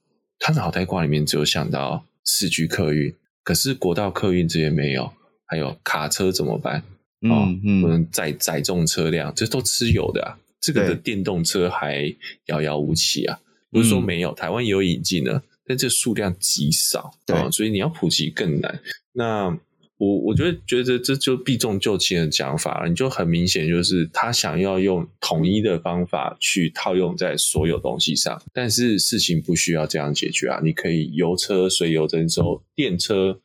[0.44, 5.12] 他脑袋瓜里面只有想到市区客运，可是国道客运这边没有，
[5.46, 6.82] 还有卡车怎么办？
[7.20, 10.36] 嗯、嗯，不能载载重车辆，这都吃有的啊。
[10.60, 12.12] 这个的电动车还
[12.46, 13.38] 遥遥无期啊，
[13.70, 18.80] 不是说没有，台湾也有引进的，但这数量极少，对、哦，所以你要普及更难。
[19.12, 19.56] 那。
[20.02, 30.60] 我我觉得觉得这就避重就轻的讲法了，你就很明显就是他想要用统一的方法去套用在所有东西上，但是事情不需要这样解决啊！
[30.64, 33.38] 你可以油车随油征收，电车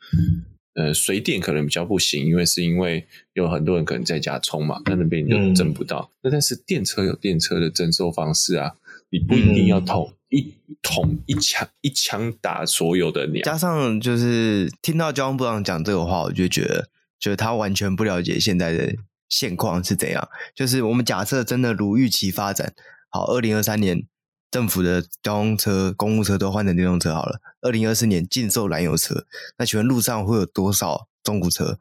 [0.73, 6.11] 呃随电可能比较不行，因为是因为有很多人可能在家充嘛，那那边你就征不到。
[6.23, 8.71] 那、嗯、但是电车有电车的征收方式啊，
[9.09, 10.09] 你不一定要捅。
[10.09, 18.93] 嗯一捅一枪一枪打所有的鸟，加上就是听到交通部长讲这个话，我就觉得，就是他完全不了解现在的
[19.29, 20.27] 现况是怎样。
[20.53, 22.73] 就是我们假设真的如预期发展，
[23.07, 24.05] 好，二零二三年
[24.51, 29.25] 政府的交通车、公务车都换成电动车好了，二零二四年禁售燃油车，
[29.57, 31.79] 那请问路上会有多少中古车？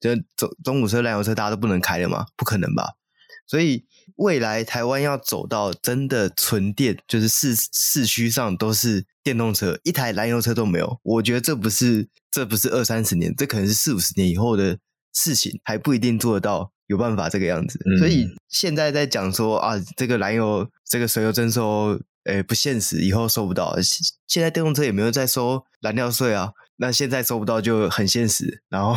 [0.00, 2.28] 就中中古车、燃油车大家都不能开了吗？
[2.38, 2.94] 不可能吧？
[3.46, 3.84] 所以。
[4.22, 11.00] 未来台湾要走到真的纯电，就是市市区上都是电动车，一台燃油车都没有。
[11.02, 14.78] 我觉得这不是这不是二三十年，这可能是四五十年以后的
[15.12, 17.80] 事情，还不一定做得到，有办法这个样子。
[17.84, 23.76] 嗯、所以现在在讲说啊，这个燃油这个随油征收，诶不现实，以后收不到。
[24.28, 28.94] 现在电动车也没有在收燃料税啊，那现在收不到就很现实，然后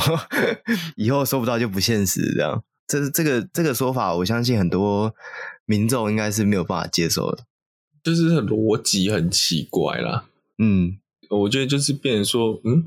[0.95, 2.63] 以后收不到就不现实，这样。
[2.88, 5.15] 这这个这个说法，我相信很多
[5.65, 7.43] 民众应该是没有办法接受的，
[8.04, 10.26] 就是逻辑很奇怪啦。
[10.60, 10.98] 嗯，
[11.30, 12.86] 我觉得就是变成说，嗯，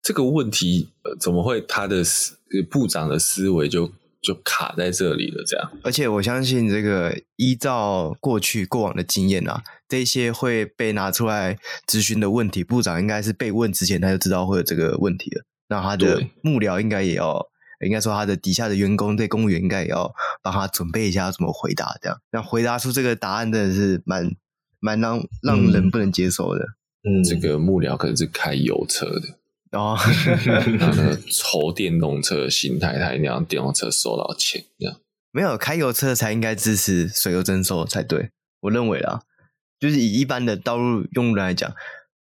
[0.00, 2.36] 这个问题怎么会他的思
[2.70, 5.42] 部长的思维就就卡在这里了？
[5.44, 17.48] 这样，而且我相信这个依照过去过往的经验啊，这些会被拿出来咨询的问题，部长应该是被问之前他就知道会有这个问题了，那他的幕僚应该也要。
[17.86, 24.30] 应该说，他的底下的员工对公务员应该也要帮他准备一下怎么回答，这样，那回答出这个答案真的是蛮
[24.78, 26.64] 蛮让让人不能接受的。
[27.02, 29.98] 嗯，这个幕僚可能是开油车的，哦，
[30.78, 34.96] 那个 抽电动车的心态，他一定要电动车收到钱，这样
[35.32, 39.22] 没有开油车才应该支持随油征收才对，我认为啦，
[39.80, 41.72] 就是以一般的道路用户来讲，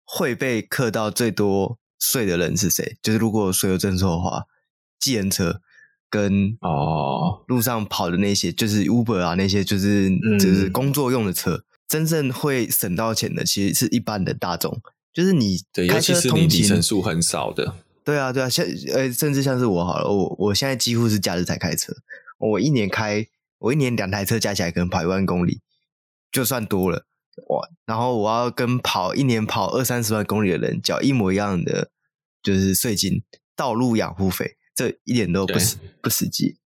[0.04, 2.96] 会被课到最多税的人是谁？
[3.02, 4.44] 就是如果随油征收的话。
[4.98, 5.60] 计程车
[6.10, 14.80] 跟哦路上跑的那些，就是 Uber 啊，那些就是就是工作用的车，嗯、真正会省到钱的，其实是一般的大众，
[15.12, 17.74] 就是你开车通勤，里程数很少的。
[18.04, 21.92] 对啊，对啊，像呃，甚至像是我好了，我我现在几乎是假日才开车，
[22.38, 23.26] 我一年开
[23.58, 25.60] 我一年两台车加起来可能跑一万公里，
[26.32, 27.04] 就算多了
[27.48, 27.68] 哇。
[27.84, 31.90] 然后我要跟跑一年跑二三十万公里的人缴一模一样的，
[32.42, 33.22] 就是税金、
[33.54, 34.56] 道路养护费。
[34.78, 36.56] 这一点都不实不实际，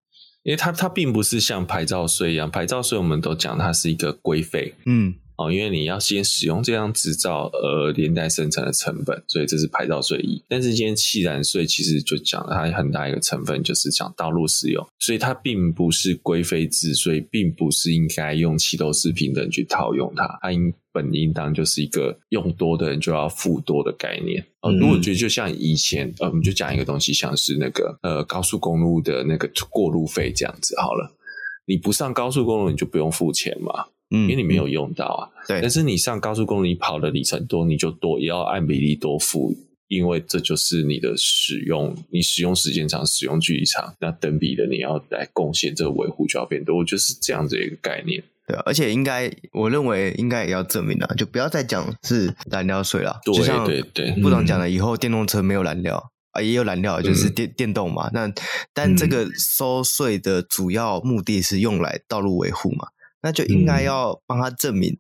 [0.43, 10.43] 因为它它并不是像牌照税一样，牌照税我们都讲它是一个规费，嗯，哦，因为你要先使用这张执照而连带生成的成本，所以这是牌照税一。
[10.49, 24.45] 但是今天气燃税其实就讲了它很大一个成分就是讲道路使用，所以它并不是规费制，所以并不是应该用齐头式平等去套用它，它应本应当就是一个用多的人就要付多的概念。
[24.61, 31.15] 哦，如果觉得就像以前，呃，我们就讲一个东西，像是那个呃高速公路的那个过路费这样子好了，
[31.65, 33.87] 你不上高速公路你就不用付钱嘛。
[34.13, 35.61] 嗯，因为你没有用到啊，对。
[35.61, 39.55] 但是你上高速公路，你跑的里程多，你就多也要按比例多付，
[39.89, 48.23] 因为这就是你的使用，你使用时间长，使用距离长，那等比的你要来贡献这个维护就要变多，我就是这样子一个概念。
[48.47, 53.21] 对啊，而且应该，我认为应该也要证明啊，就不要再讲是燃料税了。
[53.25, 58.11] 对就像对对，部长讲的，以后电动车没有燃料、嗯、啊，也有燃料，就是电、嗯、电动嘛。
[58.13, 58.31] 那
[58.75, 62.89] 但这个收税的主要目的是用来道路维护嘛。
[63.23, 64.99] 那就应该要帮他证明，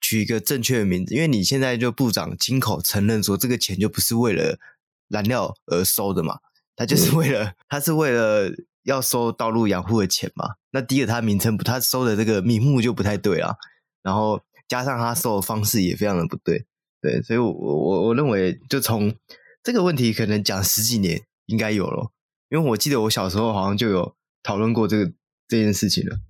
[0.00, 4.58] 取一个正确的名字，嗯，因为你现在就部长亲口承认说，这个钱就不是为了
[5.08, 6.38] 燃料而收的嘛，
[6.74, 8.50] 他就是为了，他是为了
[8.84, 10.54] 要收道路养护的钱嘛。
[10.70, 13.54] 那第一个，他名称不，他收的这个名目就不太对啊，
[14.02, 16.64] 然后加上他收的方式也非常的不对，
[17.02, 19.14] 对，所以我我我认为，就从
[19.62, 22.10] 这个问题可能讲十几年应该有了，
[22.48, 25.12] 因为我记得我小时候好像就有讨论过这个
[25.46, 26.20] 这件事情了。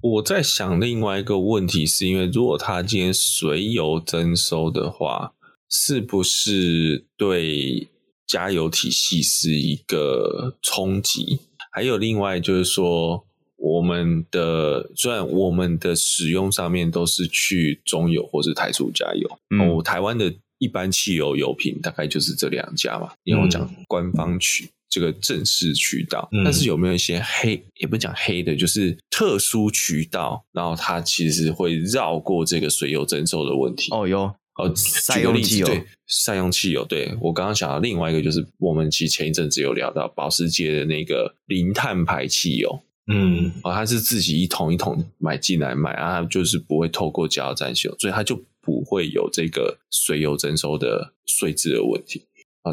[0.00, 5.32] 我在想另外一个问题，是因为如果他今天随油征收的话，
[5.68, 7.88] 是不是对
[8.26, 11.40] 加油体系是一个冲击？
[11.72, 13.24] 还有另外就是说，
[13.56, 24.70] 我们的虽然我们的使用上面都是去中油或是台塑加油，嗯，哦，台湾的一般汽油油品大概就是这两家嘛，因为我讲官方区。
[24.90, 33.92] 这个正式渠道，但是有没有一些黑，嗯、也不讲黑的，就是特殊渠道，然后它其实会绕过这个水油征收的问题。
[33.92, 34.22] 哦，有
[34.56, 34.68] 哦，
[35.14, 52.24] 举个例子，对，善用汽油，对，我刚刚想到另外一个，就是我们其实前一阵子有聊到保时捷的那个零碳排汽油，嗯，哦，它是自己一桶一桶买进来卖啊，就是不会透过加油站修，所以它就不会有这个水油征收的税制的问题。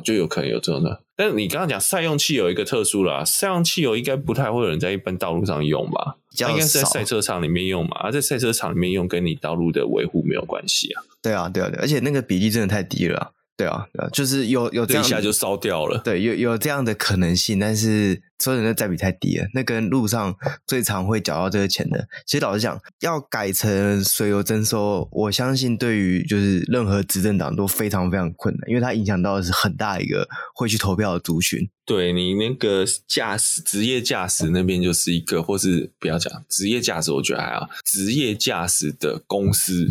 [0.04, 6.18] 就有可能有这种的，但是你刚刚讲赛用汽油一个特殊了，赛用汽油应该不太会有人在一般道路上用吧？
[6.38, 7.96] 它应该是在赛车场里面用嘛？
[8.02, 11.02] 而在赛车场里面用，跟你道路的维护没有关系啊。
[11.22, 13.18] 对啊，对啊，对，而且那个比例真的太低了。
[13.18, 16.02] 啊，对啊，就是有有这样一下就烧掉了。
[16.04, 19.48] 对，有有这样的可能性，但是说的那占比太低了。
[19.54, 20.36] 那跟路上
[20.68, 31.70] 最常会缴到这个钱的，其实老实讲，要改成水油征收，我相信对于就是任何执政党都非常非常困难，因为它影响到的是很大一个会去投票的族群。
[31.86, 39.88] 对，你那个驾驶职业驾驶那边就是一个，或是不要讲职业驾驶，我觉得还好，职业驾驶的公司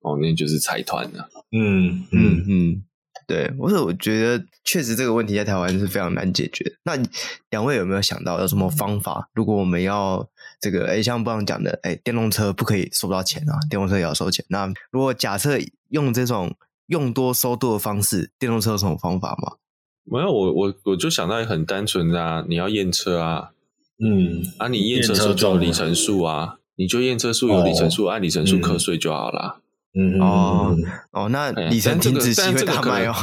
[0.00, 1.28] 哦，那就是财团了。
[1.52, 2.82] 嗯嗯嗯。
[3.26, 6.76] 对，我是我觉得确实这个问题在台湾是非常难解决。
[6.84, 6.92] 那
[7.50, 9.28] 两位有没有想到有什么方法？
[9.34, 10.28] 如果我们要
[10.60, 14.44] 这个，哎，像部长讲的，哎，电动车不可以收不到钱啊，电动车也要收钱。
[14.48, 15.58] 那如果假设
[15.88, 16.54] 用这种
[16.86, 19.56] 用多收多的方式，电动车有什么方法吗？
[20.04, 23.50] 没有，我我我就想到一个很单纯的啊，你要验车啊，
[23.98, 29.56] 嗯，啊，你验车数就有里程数啊，你就验车数有里程数，按里程数课税就好了。
[29.58, 29.63] 嗯
[30.20, 30.76] 哦
[31.12, 33.14] 哦，那里程停止期会大卖哦。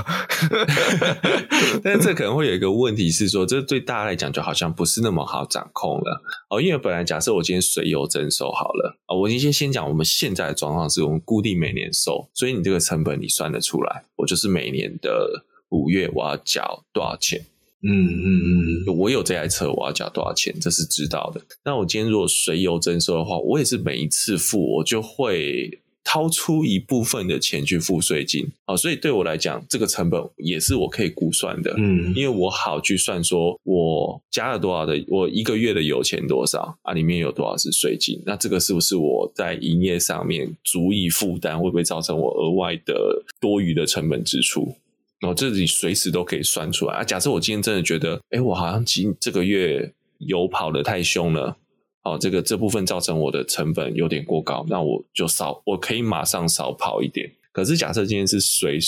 [1.84, 6.61] 但是这可能会有一个问题是说，这对大家来讲就好像不是那么好掌控了哦。
[6.61, 17.45] 因为本来假设我今天随油征收好了啊，我先先讲我们现在的状况是我们固定每年收，所以你这个成本你算得出来，我就是每年的五月我要缴多少钱。
[17.84, 21.41] 嗯嗯嗯，我有这台车我要缴多少钱，这是知道的。
[21.65, 25.81] 那我今天如果随油征收的话，我也是每一次付我就会。
[26.04, 44.76] 掏出一部分的钱去付税金，啊，所以对我来讲，这个成本也是我可以估算的，嗯，因为我好去算，说我加了多少的，我一个月的油钱多少啊，里面有多少是税金，那这个是不是我在营业上面足以负担，会不会造成我额外的多余的成本支出？
[45.20, 47.04] 然后这里随时都可以算出来啊。
[47.04, 51.58] 假设我今天真的觉得，哎，我好像今这个月油跑的太凶了。
[52.04, 57.32] 哦，这个这部分造成我的成本有点过高，那我就少，我可以马上少跑一点。
[57.52, 58.80] 可是假设今天是随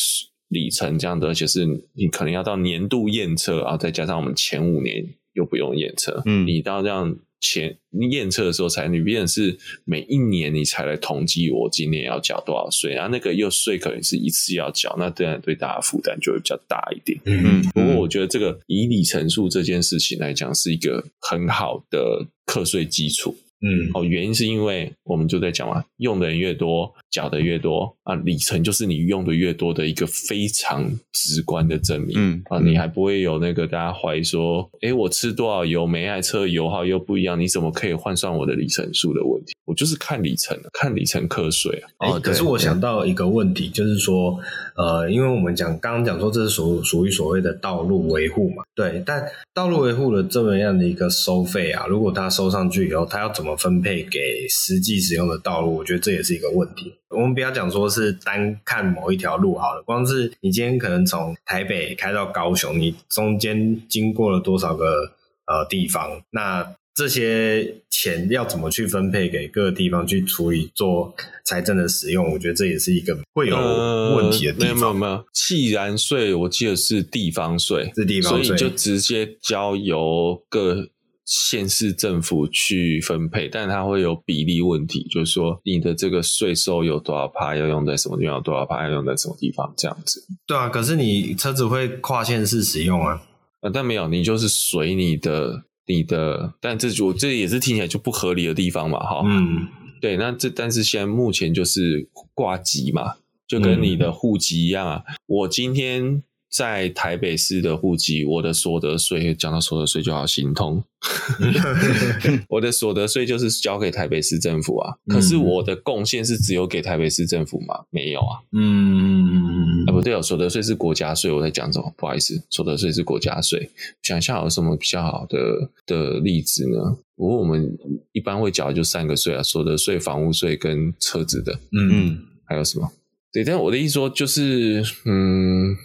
[0.50, 7.16] 里程这样的，而且是你可能要到年度验车啊，再加上我们前五年又不用验车，嗯，你到这样。
[7.44, 7.78] 前
[8.10, 17.20] 验车的时候才，你变成是每一年你才来统计我今年要缴多少税，然后那个又税可能是一次要缴，那当然对大家负担就会比较大一点。
[17.26, 23.36] 嗯，不过我觉得这个以里程数这件事情来讲，是一个很好的课税基础。
[23.64, 30.84] 嗯，哦，原因是因为我们就在讲嘛，用的人越多，缴的越多啊，里程就是你用的越多的一个非常
[31.14, 32.14] 直观的证明。
[32.18, 39.54] 嗯啊，你还不会有那个大家怀疑说，诶，我吃多少油，每台车油耗又不一样，你怎么可以换算我的里程数的问题？
[39.66, 42.10] 我就是看里程，看里程课税啊。
[42.10, 44.38] 哦，可是我想到一个问题，就是说，
[44.76, 55.78] 呃，因为我们讲刚刚讲说这是属属于所谓的道路维护嘛，对，但道路维护的这么样的一个收费啊，如果它收上去以后，它要怎么分配给实际使用的道路？
[55.78, 56.94] 我觉得这也是一个问题。
[57.10, 65.12] 我们不要讲说是单看某一条路好了，光是你今天可能从台北开到高雄，你中间经过了多少个
[65.46, 66.76] 呃地方，那。
[66.96, 71.12] 这些钱要怎么去分配给各个地方去处理做
[71.44, 72.32] 财政的使用？
[72.32, 74.60] 我觉得这也是一个会有问题的地方。
[74.60, 80.88] 呃、没有没有没有，汽燃税我记得是地方税，是地方税，所以就直接交由各
[81.26, 90.24] 县市政府去分配，但它会有比例问题，就是说你的这个税收有多少趴要用在什么地方，有多少趴要用在什么地方，这样子。
[90.46, 93.24] 对啊，可是你车子会跨县市使用啊，
[93.62, 95.64] 呃，但没有，你就是随你的。
[95.86, 99.68] 你的，但这我这也是听起来就不合理的地方嘛，哈，嗯，
[100.02, 103.16] 对，那这但是现在目前就是挂籍嘛，
[103.48, 106.24] 就跟你的户籍一样啊，嗯、我今天。
[106.56, 110.84] 在台北市的户籍，我的所得税讲到所得税就好心痛。
[112.48, 117.84] 我的所得税就是交给台北市政府啊，可是我的贡献是只有给台北市政府吗？
[117.90, 118.40] 没有啊。
[118.52, 121.92] 嗯，啊不对哦，所得税是国家税，我在讲什么？
[121.98, 123.72] 不好意思，所得税是国家税。
[124.04, 126.96] 想一下有什么比较好的的例子呢？
[127.16, 127.68] 不过我们
[128.12, 131.52] 一般会缴就三个税啊：所得税、房屋税跟车子的。
[131.72, 132.92] 嗯嗯，还有什么？
[133.32, 135.76] 对，但我的意思说就是，嗯。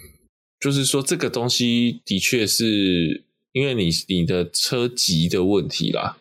[0.59, 6.17] 就是说，这个东西的确是因为你你的车籍的问题啦，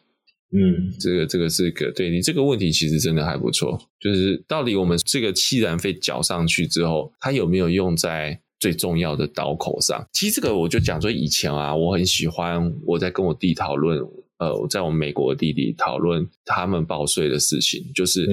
[0.53, 3.79] 嗯，这个这个是个对你这个问题其实真的还不错。
[4.01, 10.07] 就是到底我们这个气燃费缴上去之后，它有没有用在最重要的刀口上？
[10.13, 14.01] 其实这个我就讲说，以前啊，我很喜欢我在跟我弟讨论。
[14.39, 18.25] 呃，我在我们美国的弟弟讨论他们报税的事情，就是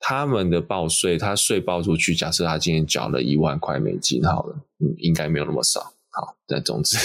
[0.00, 5.80] 他们的报税，他税报出去，假设他今天缴了一万块美金，好了，嗯，应该没有那么少，
[6.10, 6.96] 好，但总之，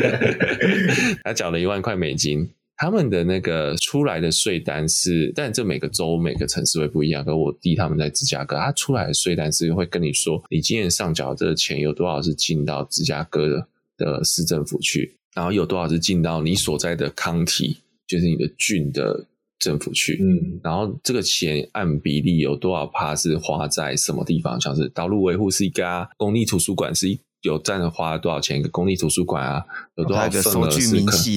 [1.24, 7.22] 他缴了一万块美金，他们的那个出来的税单是，但这每个州每个城市会不一样。
[7.22, 13.68] 可我弟他们在芝加哥，他出来的税单是会跟你说，你今年上缴的这个钱有多少是进到芝加哥的
[13.98, 15.18] 的市政府去。
[15.36, 17.76] 然后有多少是进到你所在的 county，
[18.08, 19.24] 就是你的郡的
[19.60, 24.60] 政府去，嗯，然后这个钱按比例有多少趴是花在什么地方？
[24.60, 27.20] 像是道路维护是一个啊，公立图书馆是一。
[27.46, 29.62] 有占了花了多少钱一个公立图书馆啊？
[29.96, 30.90] 有多少份额是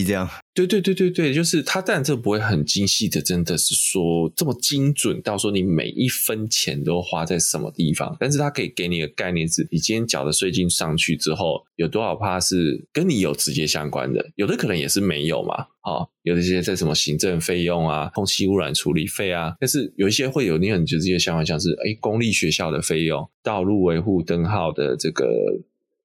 [0.03, 0.27] 这样？
[0.53, 8.17] 对对对对对，就是它，但这不会很精细的，真的是说这么精准到说你每一分钱都花在什么地方。
[8.19, 14.31] 但是它可以给你一个概念是，你今天缴的税金上去之后，有多少趴是跟你有直接相关的？
[14.35, 15.67] 有的可能也是没有嘛。
[15.81, 25.25] 好，有一些在什么行政费用啊、空气污染处理费啊，但是有一些会有你很直接相关，像是哎公立学校的费用、道路维护、灯号的这个。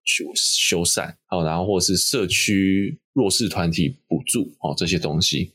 [0.04, 5.50] 修修缮哦，然后或是社区弱势团体补助哦，这些东西，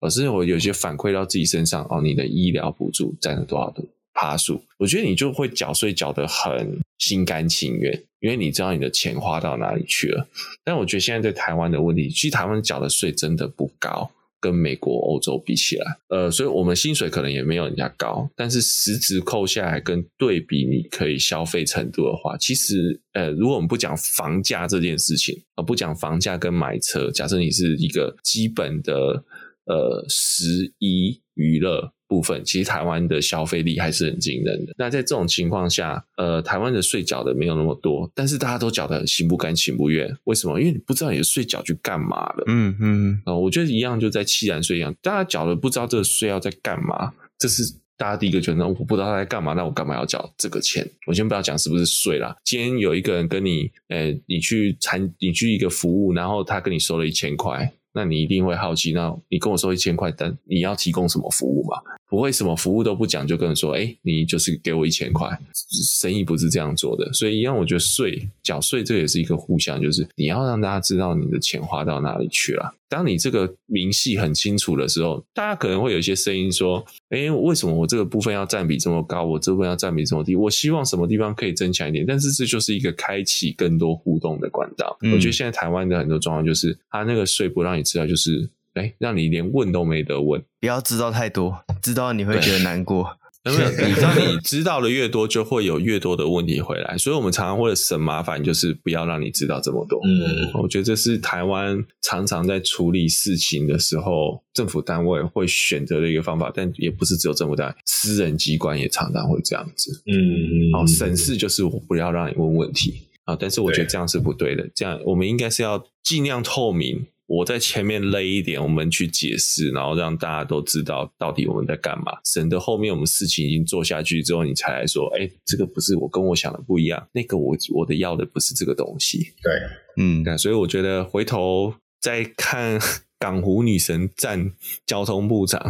[0.00, 3.82] 而是我有些反馈到自己身上哦，你的医疗补助占了多少的
[4.12, 4.62] 趴数？
[4.78, 10.28] 我觉得你就会缴税缴得很心甘情愿，因为你知道你的钱花到哪里去了。
[10.62, 14.10] 但我觉得现在在台湾的问题，其实台湾缴的税真的不高。
[14.44, 29.24] 跟美国、欧洲比起来，呃，所以我们薪水可能也没有人家高，但是实质扣下来跟对比，你可以消费程度的话，其实，呃，如果我们不讲房价这件事情，而不讲房价跟买车，假设你是一个基本的，
[29.64, 31.93] 呃，食衣娱乐。
[32.06, 34.74] 部分其实台湾的消费力还是很惊人的。
[34.76, 40.14] 那在这种情况下，呃，台湾的税缴的没有那么多，但是大家都缴得心不甘情不愿。
[40.24, 40.60] 为什么？
[40.60, 42.44] 因为你不知道你的税缴去干嘛了。
[42.46, 43.14] 嗯嗯。
[43.24, 47.12] 啊、呃，我觉得一样，就在汽燃税一样，大家缴了不知道这个税要在干嘛。
[47.38, 47.62] 这是
[47.96, 50.88] 大家第一个觉得，我不知道他在干嘛，那我干嘛要缴这个钱？
[51.06, 52.36] 我先不要讲是不是税啦。
[52.44, 57.72] 今天有一个人跟你，呃，你去参，你去一个服务，然后他跟你收了一千块。
[57.94, 61.80] 那你一定会好奇，那你跟我说一千块，但你要提供什么服务嘛？
[62.08, 67.12] 不会什么服务都不讲，就跟人说，哎，你就是给我一千块，生意不是这样做的。
[67.12, 72.74] 所以一样，我觉得税缴税这也是一个互相，就是你要让大家知道你的钱花到哪里去了。
[72.88, 79.24] 当你这个明细很清楚的时候，大家可能会有一些声音说：“哎，为什么我这个部分要占比这么高？
[79.24, 80.36] 我这部分要占比这么低？
[80.36, 84.96] 我希望什么地方可以增强一点。”但是这就是一个开启更多互动的管道。
[85.00, 90.42] 嗯、我觉得现在台湾的很多状况就是，他那个税不让你知道，就是哎，让你连问都没得问。
[90.60, 93.18] 不要知道太多，知道你会觉得难过。
[93.44, 93.70] 有没有？
[93.86, 96.96] 你知道，你知道的越多，就会有越多的问题回来。
[96.96, 100.00] 所以，我们常常为了省麻烦，就是不要让你知道这么多。
[100.02, 106.50] 嗯，我觉得这是台湾常常在处理事情的时候，政府单位会选择的一个方法。
[106.54, 110.02] 但也不是只有政府单位，私人机关也常常会这样子。
[110.06, 112.94] 嗯，好，省事就是我不要让你问问题
[113.26, 113.36] 啊。
[113.38, 114.62] 但是我觉得这样是不对的。
[114.62, 117.08] 对这样，我们应该是要尽量透明。
[117.26, 122.12] 我在前面勒一点，我们去解释，然后让大家都知道到底我们在干嘛。
[122.24, 129.32] 省得后面我们事情已经做下去之后，你才来说，哎，这个不是我跟我想的不一样，那个我我的要的不是这个东西。
[129.42, 129.52] 对，
[129.96, 132.78] 嗯，那所以我觉得回头再看
[133.18, 134.52] 港湖女神站
[134.86, 135.66] 交通部长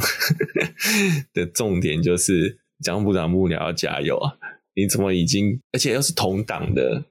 [1.32, 4.32] 的重点就是，交通部长幕僚要加油啊！
[4.74, 7.05] 你怎么已经，而且又是同党的？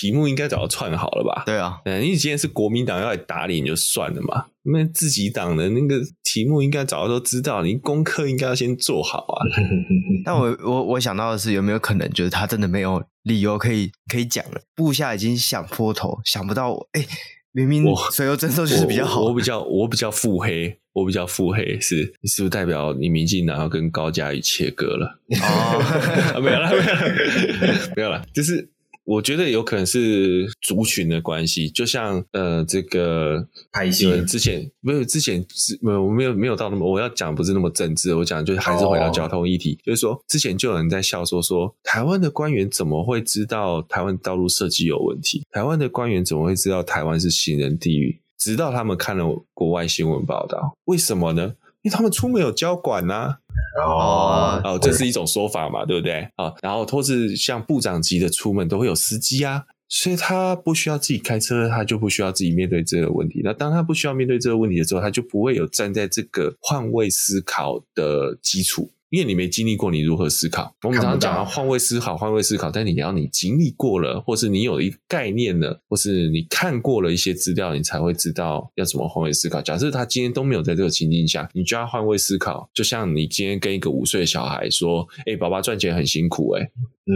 [0.00, 1.42] 题目应该早就串好了吧？
[1.44, 9.42] 对啊，嗯，因为今天是国民党要来打脸就算了嘛，那自己党的那个题目应该早就都知道，你功课应该要先做好啊。
[10.24, 14.60] 但我我我想到的是，有没有可能就是他真的没有理由可以可以讲了？
[14.76, 17.04] 部下已经想破头，想不到，哎，
[17.50, 19.30] 明明水油征收就是比较好我。
[19.30, 25.18] 我比较我比较腹黑，我比较腹黑，是你是不是代表你民进党要跟高嘉瑜切割了？
[25.40, 28.70] 哦，没有了，没有了，没有了， 就是。
[29.08, 35.42] 我觉得有可能是族群的关系，就像呃，这个拍戏之前没有之前
[35.80, 39.86] 没有没有没有到那么我要讲不是那么政治，我讲就是还是回到交通议题，oh.
[39.86, 45.42] 就是说之前就有人在笑说说台湾的官员怎么会知道台湾道路设计有问题？
[45.50, 48.20] 台湾的官员怎么会知道台湾是行人地狱？
[48.36, 51.54] 直到他们看了国外新闻报道，为什么呢？
[51.88, 53.38] 因为他们出门有交管呐、啊。
[53.82, 56.28] 哦哦，这是一种说法嘛，对不对？
[56.36, 63.40] 啊，然后或是像部长级的出门都会有司机啊，所以他不需要自己开车，他就不需要自己面对这个问题。
[63.42, 68.90] 那当他不需要面对这个问题的时候，他就不会有站在这个换位思考的基础。
[69.10, 70.74] 因为你没经历过，你如何思考？
[70.82, 79.62] 我们常常讲要换位思考，换位思考，但你要你经历过了，或是你有一个概念了，或是你看过了一些资料，你才会知道要怎么换位思考。
[79.62, 86.70] 假设他今天都没有在这个情境下，你就要换位思考，就像你今天跟一个五岁的小孩说：“哎，爸爸赚钱很辛苦。”哎。
[87.10, 87.14] 嗯，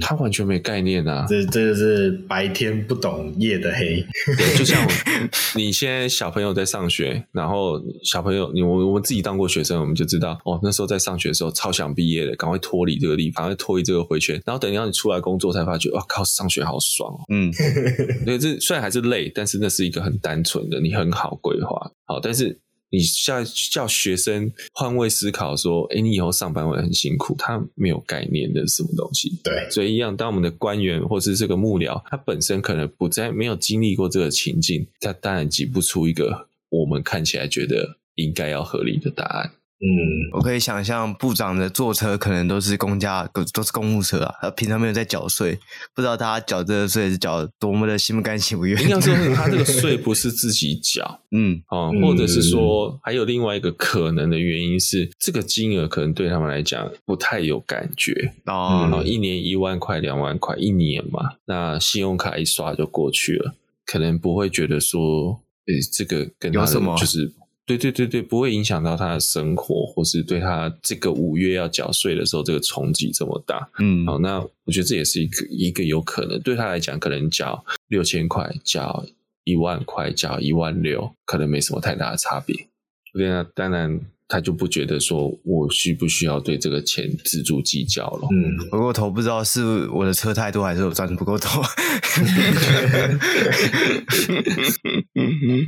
[0.00, 1.24] 他完全没概念啊！
[1.28, 4.04] 这这就是白天不懂夜的黑。
[4.36, 4.84] 对，就像
[5.54, 17.20] 你现在小朋友在上学，然后小朋友，你我我们自己当过学生，我们就知道哦，那时候在上学的时候超想毕业的，赶快脱离这个地方，赶快脱离这个回圈，然后等到你出来工作才发觉，哇靠，上学好爽哦。
[17.28, 17.52] 嗯，
[18.24, 21.90] 对，这虽然还是累，但是那是一个很单纯的，你很好规划。
[22.06, 22.58] 好，但是。
[22.90, 23.42] 你叫
[23.72, 29.36] 叫学生换位思考，说：“哎，你以后上班会很辛苦。”他没有概念的什么东西。
[29.42, 39.50] 对，所以一样，当我们的官员或是这个幕僚，他本身可能不在，没有经历过这个情境，他当然挤不出一个我们看起来觉得应该要合理的答案。
[39.86, 44.34] 嗯，我可以想象部长的坐车可能都是公家，都是公务车啊。
[44.40, 45.58] 他平常没有在缴税，
[45.94, 48.82] 不知道他缴这个税是缴多么的心不甘情不愿。
[48.82, 59.06] 应该说他这个税不是自己缴，嗯，哦，或者是说还有另外一个可能的原因是，这个金额可能对他们来讲不太有感觉哦、嗯。
[59.06, 63.54] 一年一万块、两万块，一年嘛，那信用卡一刷就过去了，
[63.84, 67.34] 可能不会觉得说，诶，这个跟他什么就是。
[67.66, 73.68] 对对对对，不会影响到他的生活，或是对他这个五月要缴税的时候，这个冲击这么大。
[73.78, 79.04] 嗯，好，那我觉得这也是一个一个有可能对他来讲，可能缴六千块，缴
[79.44, 82.68] 一万块，缴一万六，可能没什么太大的差别。
[83.12, 84.00] 对啊，当然。
[84.26, 88.28] 他就不觉得说我需不需要对这个钱锱铢计较了。
[88.32, 91.48] 嗯，回过头不知道是我的车太多，还是我赚的不够多。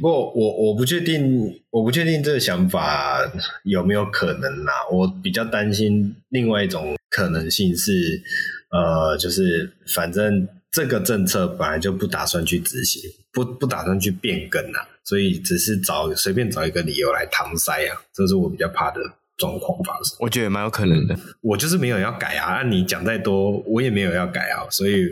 [0.01, 3.21] 不过我我不确定，我不确定这个想法
[3.65, 4.73] 有没有可能啦。
[4.91, 8.23] 我比较担心另外一种可能性是，
[8.71, 13.03] 呃，就是反正这个政策本来就不打算去执行，
[13.37, 14.89] 不不打算去变更啊。
[15.05, 19.01] 所以只是找随便找一个理由来搪塞啊，这是我比较怕的
[19.37, 20.17] 状况发生。
[20.19, 21.15] 我觉得也蛮有可能的。
[21.15, 24.67] 嗯，我就是没有要改啊，那你讲再多，我也没有要改啊。
[24.71, 25.07] 所以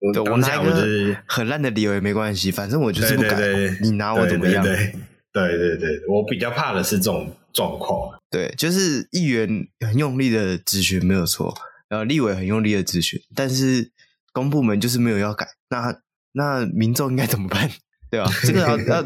[0.00, 3.36] 我我就是很烂的理由也没关系，反正我就是不改。
[3.36, 4.62] 对对对，你拿我怎么样？
[4.62, 4.92] 对对
[5.32, 8.10] 对，对对对，我比较怕的是这种状况。
[8.30, 9.48] 对，就是议员
[9.80, 11.54] 很用力的咨询没有错，
[11.88, 13.90] 然后立委很用力的咨询，但是
[14.32, 16.00] 公部门就是没有要改，那
[16.32, 17.70] 那民众应该怎么办？
[18.10, 19.02] 对啊，这个要要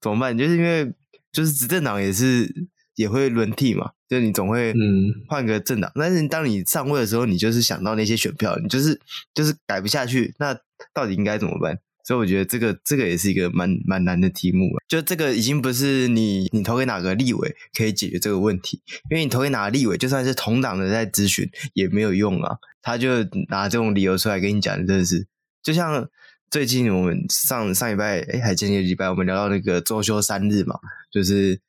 [0.00, 0.36] 怎么办？
[0.36, 0.92] 就是因为
[1.32, 9.00] 就是执政党也是也会轮替嘛，就是你总会嗯换个政党，嗯，但是当你上位的时候，你就是想到那些选票，你就是
[9.34, 10.58] 就是改不下去，那
[10.92, 11.78] 到底应该怎么办？
[12.04, 14.70] 所以我觉得这个这个也是一个蛮蛮难的题目。
[14.88, 22.56] 就这个已经不是你你投给哪个立委可以解决这个问题，因为你投给哪个立委，就算是同党的在咨询也没有用啊。
[22.80, 25.26] 他就拿这种理由出来跟你讲，真的是
[25.62, 26.08] 就像
[26.50, 30.78] 最近我们上上礼拜哎，还前几个礼拜我们聊到那个周休三日嘛，
[31.10, 31.60] 就是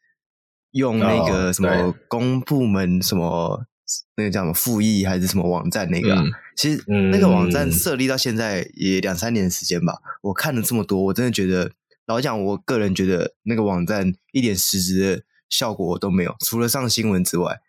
[0.72, 3.66] 用那个什么公部门什么。
[4.16, 6.22] 那个叫什么复议还是什么网站那个、啊？
[6.24, 9.98] 嗯、其实那个网站设立到现在也两三年时间吧。
[10.22, 11.72] 我看了这么多，我真的觉得，
[12.06, 17.62] 老实讲，我个人觉得那个网站一点实质的效果都没有，除了上新闻之外，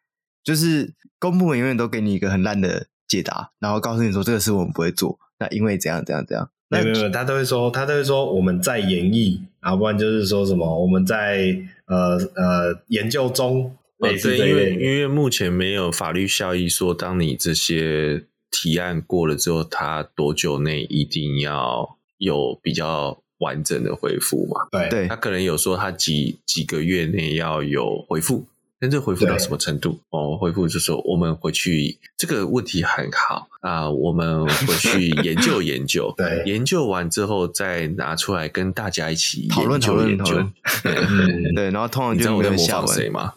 [0.44, 6.50] 就是公部门永远都给你一个很烂的解答，然后告诉你说这个事我们不会做，那因为怎样怎样怎样。
[6.70, 11.54] 没有没有，他都会说，他都会说我们在演绎啊不然就是说什么我们在
[11.86, 13.76] 呃呃研究中。
[13.98, 24.88] 哦，对，因为因为目前没有法律效益，说当你这些提案过了之后，他多久内一定要有比较完整的回复嘛？
[24.88, 28.46] 对，他可能有说他几几个月内要有回复。
[28.80, 30.00] 但这回复到什么程度？
[30.08, 40.52] 哦，回复就是说我们回去这个问题很好啊、呃，我们回去 研究研究，对，研究完之后再拿出来跟大家一起讨论讨论讨论。
[41.54, 43.34] 对，然后通常就你知道我在模仿谁吗？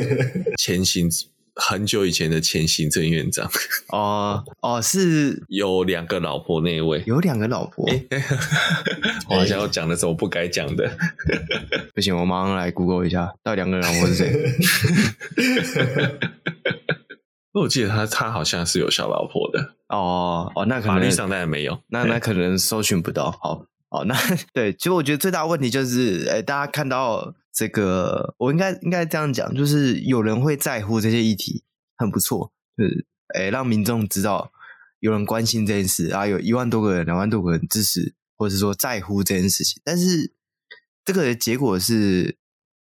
[0.56, 1.10] 前行。
[1.58, 3.50] 很久以前的前行政院长。
[3.88, 7.88] 哦哦，是 有两个老婆那一位，有两个老婆，
[9.30, 10.90] 我 好像要讲的时候不该讲的，
[11.94, 14.32] 不行，我马上来 Google 一下，到底两个老婆是谁？
[17.52, 19.74] 我记得他他好像是有小老婆的。
[19.88, 23.30] 哦哦，那可能法律上当然没有，那那可能搜寻不到。
[23.42, 24.14] 好，哦，那
[24.52, 27.34] 对，其实我觉得最大的问题就是，哎，大家看到。
[27.56, 31.64] 这个我应该应该这样讲，就是有人会在乎这些议题，
[31.96, 34.52] 很不错，就是诶让民众知道
[35.00, 39.80] 有人关心这件事啊，有一万多个人、两万多个人支持，或者是说在乎这件事情。
[39.82, 40.34] 但是
[41.02, 42.36] 这个结果是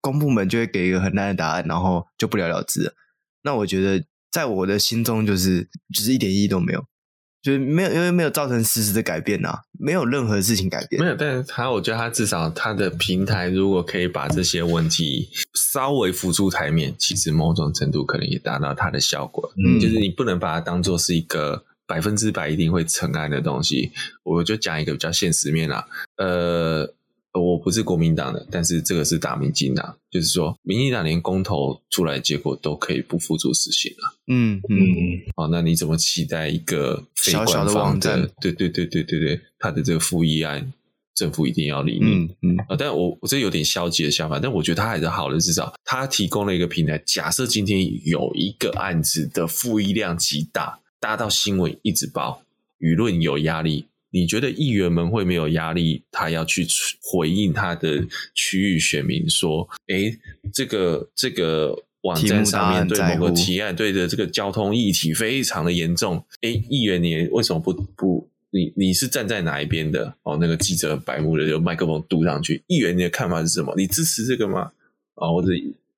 [0.02, 2.92] 公部门就会给一个很烂的答案，然后就不了了之了。
[3.42, 6.84] 那我觉得在我的心中，就是就是一点意义都没有。
[7.42, 11.02] 就是没有，因为没有造成实质的改变啊，没有任何事情改变。
[11.02, 15.28] 没有，但是他，我觉得他至少他的平台如果可以把这些问题
[15.72, 19.52] 稍微浮出台面，其实某种程度可能也达到它的效果。
[19.56, 23.92] 嗯，就是你不能把它当做是一个百分之百一定会成案的东西。
[24.22, 25.86] 我就讲一个比较现实面啦，
[26.16, 26.94] 呃。
[27.32, 34.14] 我不是国民党的，但是这个是打民进党，就是说，民进党连公投出来结果都可以不付诸实行了。
[34.26, 35.20] 嗯嗯嗯。
[35.36, 38.30] 哦，那你怎么期待一个非官方的，小小的网站？
[38.40, 40.72] 对对对对对对，他的这个复议案，
[41.14, 42.06] 政府一定要理你。
[42.06, 42.56] 嗯嗯。
[42.76, 47.00] 但我我这有点消极的想法，但我觉得他还是好的，至少他提供了一个平台。
[47.06, 52.42] 假设今天有一个案子的复议量极大，大到新闻一直报，
[52.80, 53.86] 舆论有压力。
[54.10, 56.02] 你觉得议员们会没有压力？
[56.10, 56.66] 他要去
[57.00, 58.04] 回应他的
[58.34, 60.18] 区域选民说：“诶，
[60.52, 66.24] 这个这个网站上面对某个提案对的这个交通议题非常的严重。
[66.42, 68.28] 诶，议员你为什么不不？
[68.52, 70.12] 你你是站在哪一边的？
[70.24, 72.60] 哦，那个记者白目的就麦克风嘟上去。
[72.66, 73.72] 议员你的看法是什么？
[73.76, 74.72] 你支持这个吗？
[75.14, 75.48] 哦，或者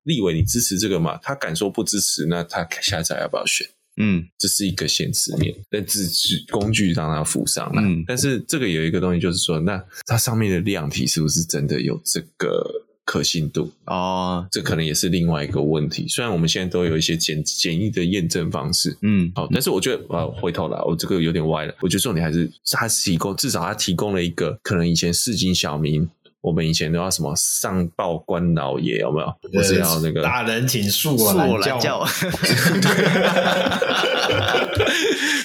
[0.03, 1.17] 立委你支持这个吗？
[1.23, 7.83] 他敢说不支持，那他下一次要不要选？”嗯，这是一个现实面，那只是工具让它浮上来。
[7.83, 12.63] 嗯，但是这个有一个东西，就是说，那它上面的量体是不是真的有这个
[13.05, 13.71] 可信度？
[13.85, 16.07] 哦，这可能也是另外一个问题。
[16.07, 21.75] 虽然我们现在都有一些简简易的验证方式，嗯，好，但是我觉得，啊，回头来，我这个有点歪了。
[21.81, 26.09] 我觉得重点还是它提供，至少它提供了一个可能以前市井小民。
[26.43, 29.33] 我们以前都要什么上报官老爷有没有？
[29.53, 31.79] 我是要那个大人请恕我懒觉。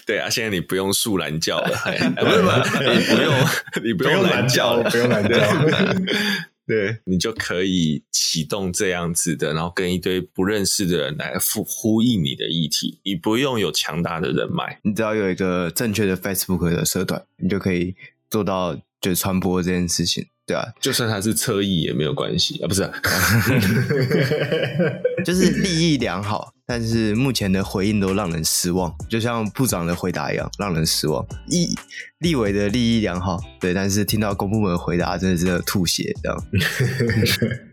[0.05, 1.71] 对啊，现在你不用树懒觉了，
[2.19, 2.61] 不是吗？
[2.81, 3.33] 你不用，
[3.85, 5.39] 你不用懒觉，不用懒觉。
[6.67, 12.99] 对，你就可以启动这样子的，然后跟一堆不认识的人来呼呼应你的议题。
[13.05, 17.95] 你不用有强大的人脉，你只要有一个正确的 Facebook 的社团，你就可以
[18.29, 20.27] 做到就传播这件事情。
[20.49, 22.91] 对啊，就算他是侧翼也没有关系啊，不是、啊，
[25.23, 31.23] 就是利益良好，但是目前的回应都让人失望，就像部长的回答一样，让人失望。
[31.49, 31.69] 立
[32.21, 36.43] 立委的利益良好，对，但是听到公部门的回答，真的是吐血这样。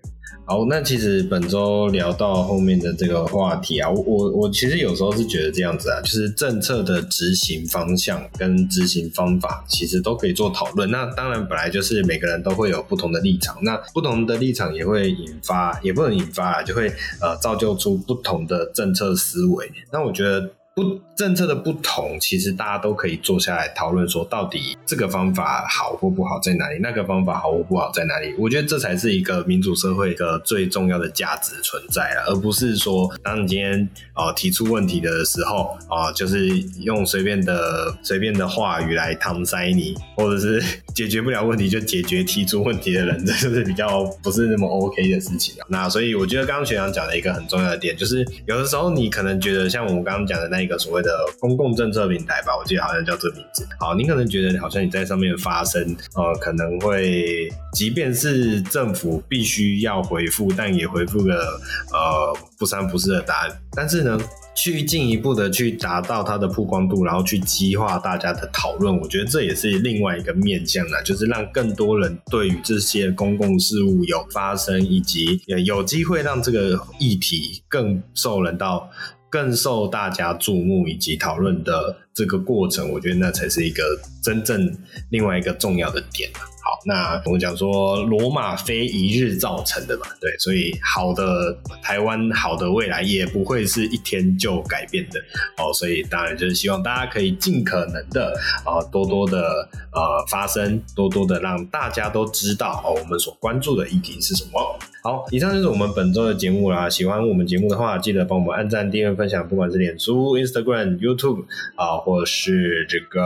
[0.48, 10.91] 好，那其实本周聊到后面的这个话题啊，我我我其实有时候是觉得这样子啊，就是政策的执行方向跟执行方法，其实都可以做讨论。
[10.91, 19.72] 那当然本来就是每个人都会有不同的立场，那不同的立场也会引发，也不能引发啊，就会呃造就出不同的政策思维。
[19.91, 20.52] 那我觉得。
[20.76, 28.36] 不政策的不同，其实大家都可以坐下来讨论，说到底这个方法好或不好在哪里，那个方法好或不好在哪里。
[28.38, 36.49] 我觉得这才是一个民主社会一个最重要的价值存在了，而不是说当你今天呃提出问题的时候啊、就是
[36.82, 40.61] 用随便的随便的话语来搪塞你，或者是
[40.93, 45.65] 解决不了问题就解决提出问题的人，这就是比较不是那么 OK 的事情了。
[45.69, 53.66] 那所以我觉得刚刚学长讲的一个很重要的点，就是有的时候你可能觉得像我们刚刚讲的那一个所谓的公共政策平台吧，我记得好像叫这名字。
[53.80, 61.59] 好，你可能觉得好像你在上面发声，呃，可能会，即便是政府必须要回复，但也回复个
[61.93, 63.61] 呃不三不四的答案。
[63.78, 64.20] 但是呢，
[64.55, 78.89] 去进一步的去达到它的曝光度，然后去激化大家的讨论，我觉得这也是另外一个面向啦，就是让更多人对于这些公共事务有发生，以及有机会让这个议题更受人到。
[79.30, 83.84] 更受大家注目以及讨论的这个过程，我觉得那才是一个
[84.23, 84.78] 真正
[85.09, 86.30] 另外一个重要的点。
[86.63, 95.19] 好，那我们讲说罗马非一日造成的嘛，对，所以好的台湾，好的未来也不会是一天就改变的
[95.57, 95.71] 哦。
[95.73, 104.80] 所以当然就是希望大家可以尽可能的啊，多多的呃发声，多多的让大家都知道哦，我们所关注的议题是什么。
[105.06, 106.89] 好，以上就是我们本周的节目啦。
[106.89, 111.45] 喜欢我们节目的话，记得帮我们按赞、订阅、分享，不管是脸书、Instagram、YouTube
[111.76, 113.22] 啊，或是这个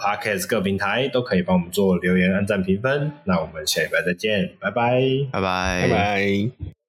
[0.00, 3.12] Podcast 各平台，都可以帮我们做留言、按赞、评分。
[3.22, 5.00] 那我们下礼拜再见，拜拜，
[5.30, 6.81] 拜拜，拜拜。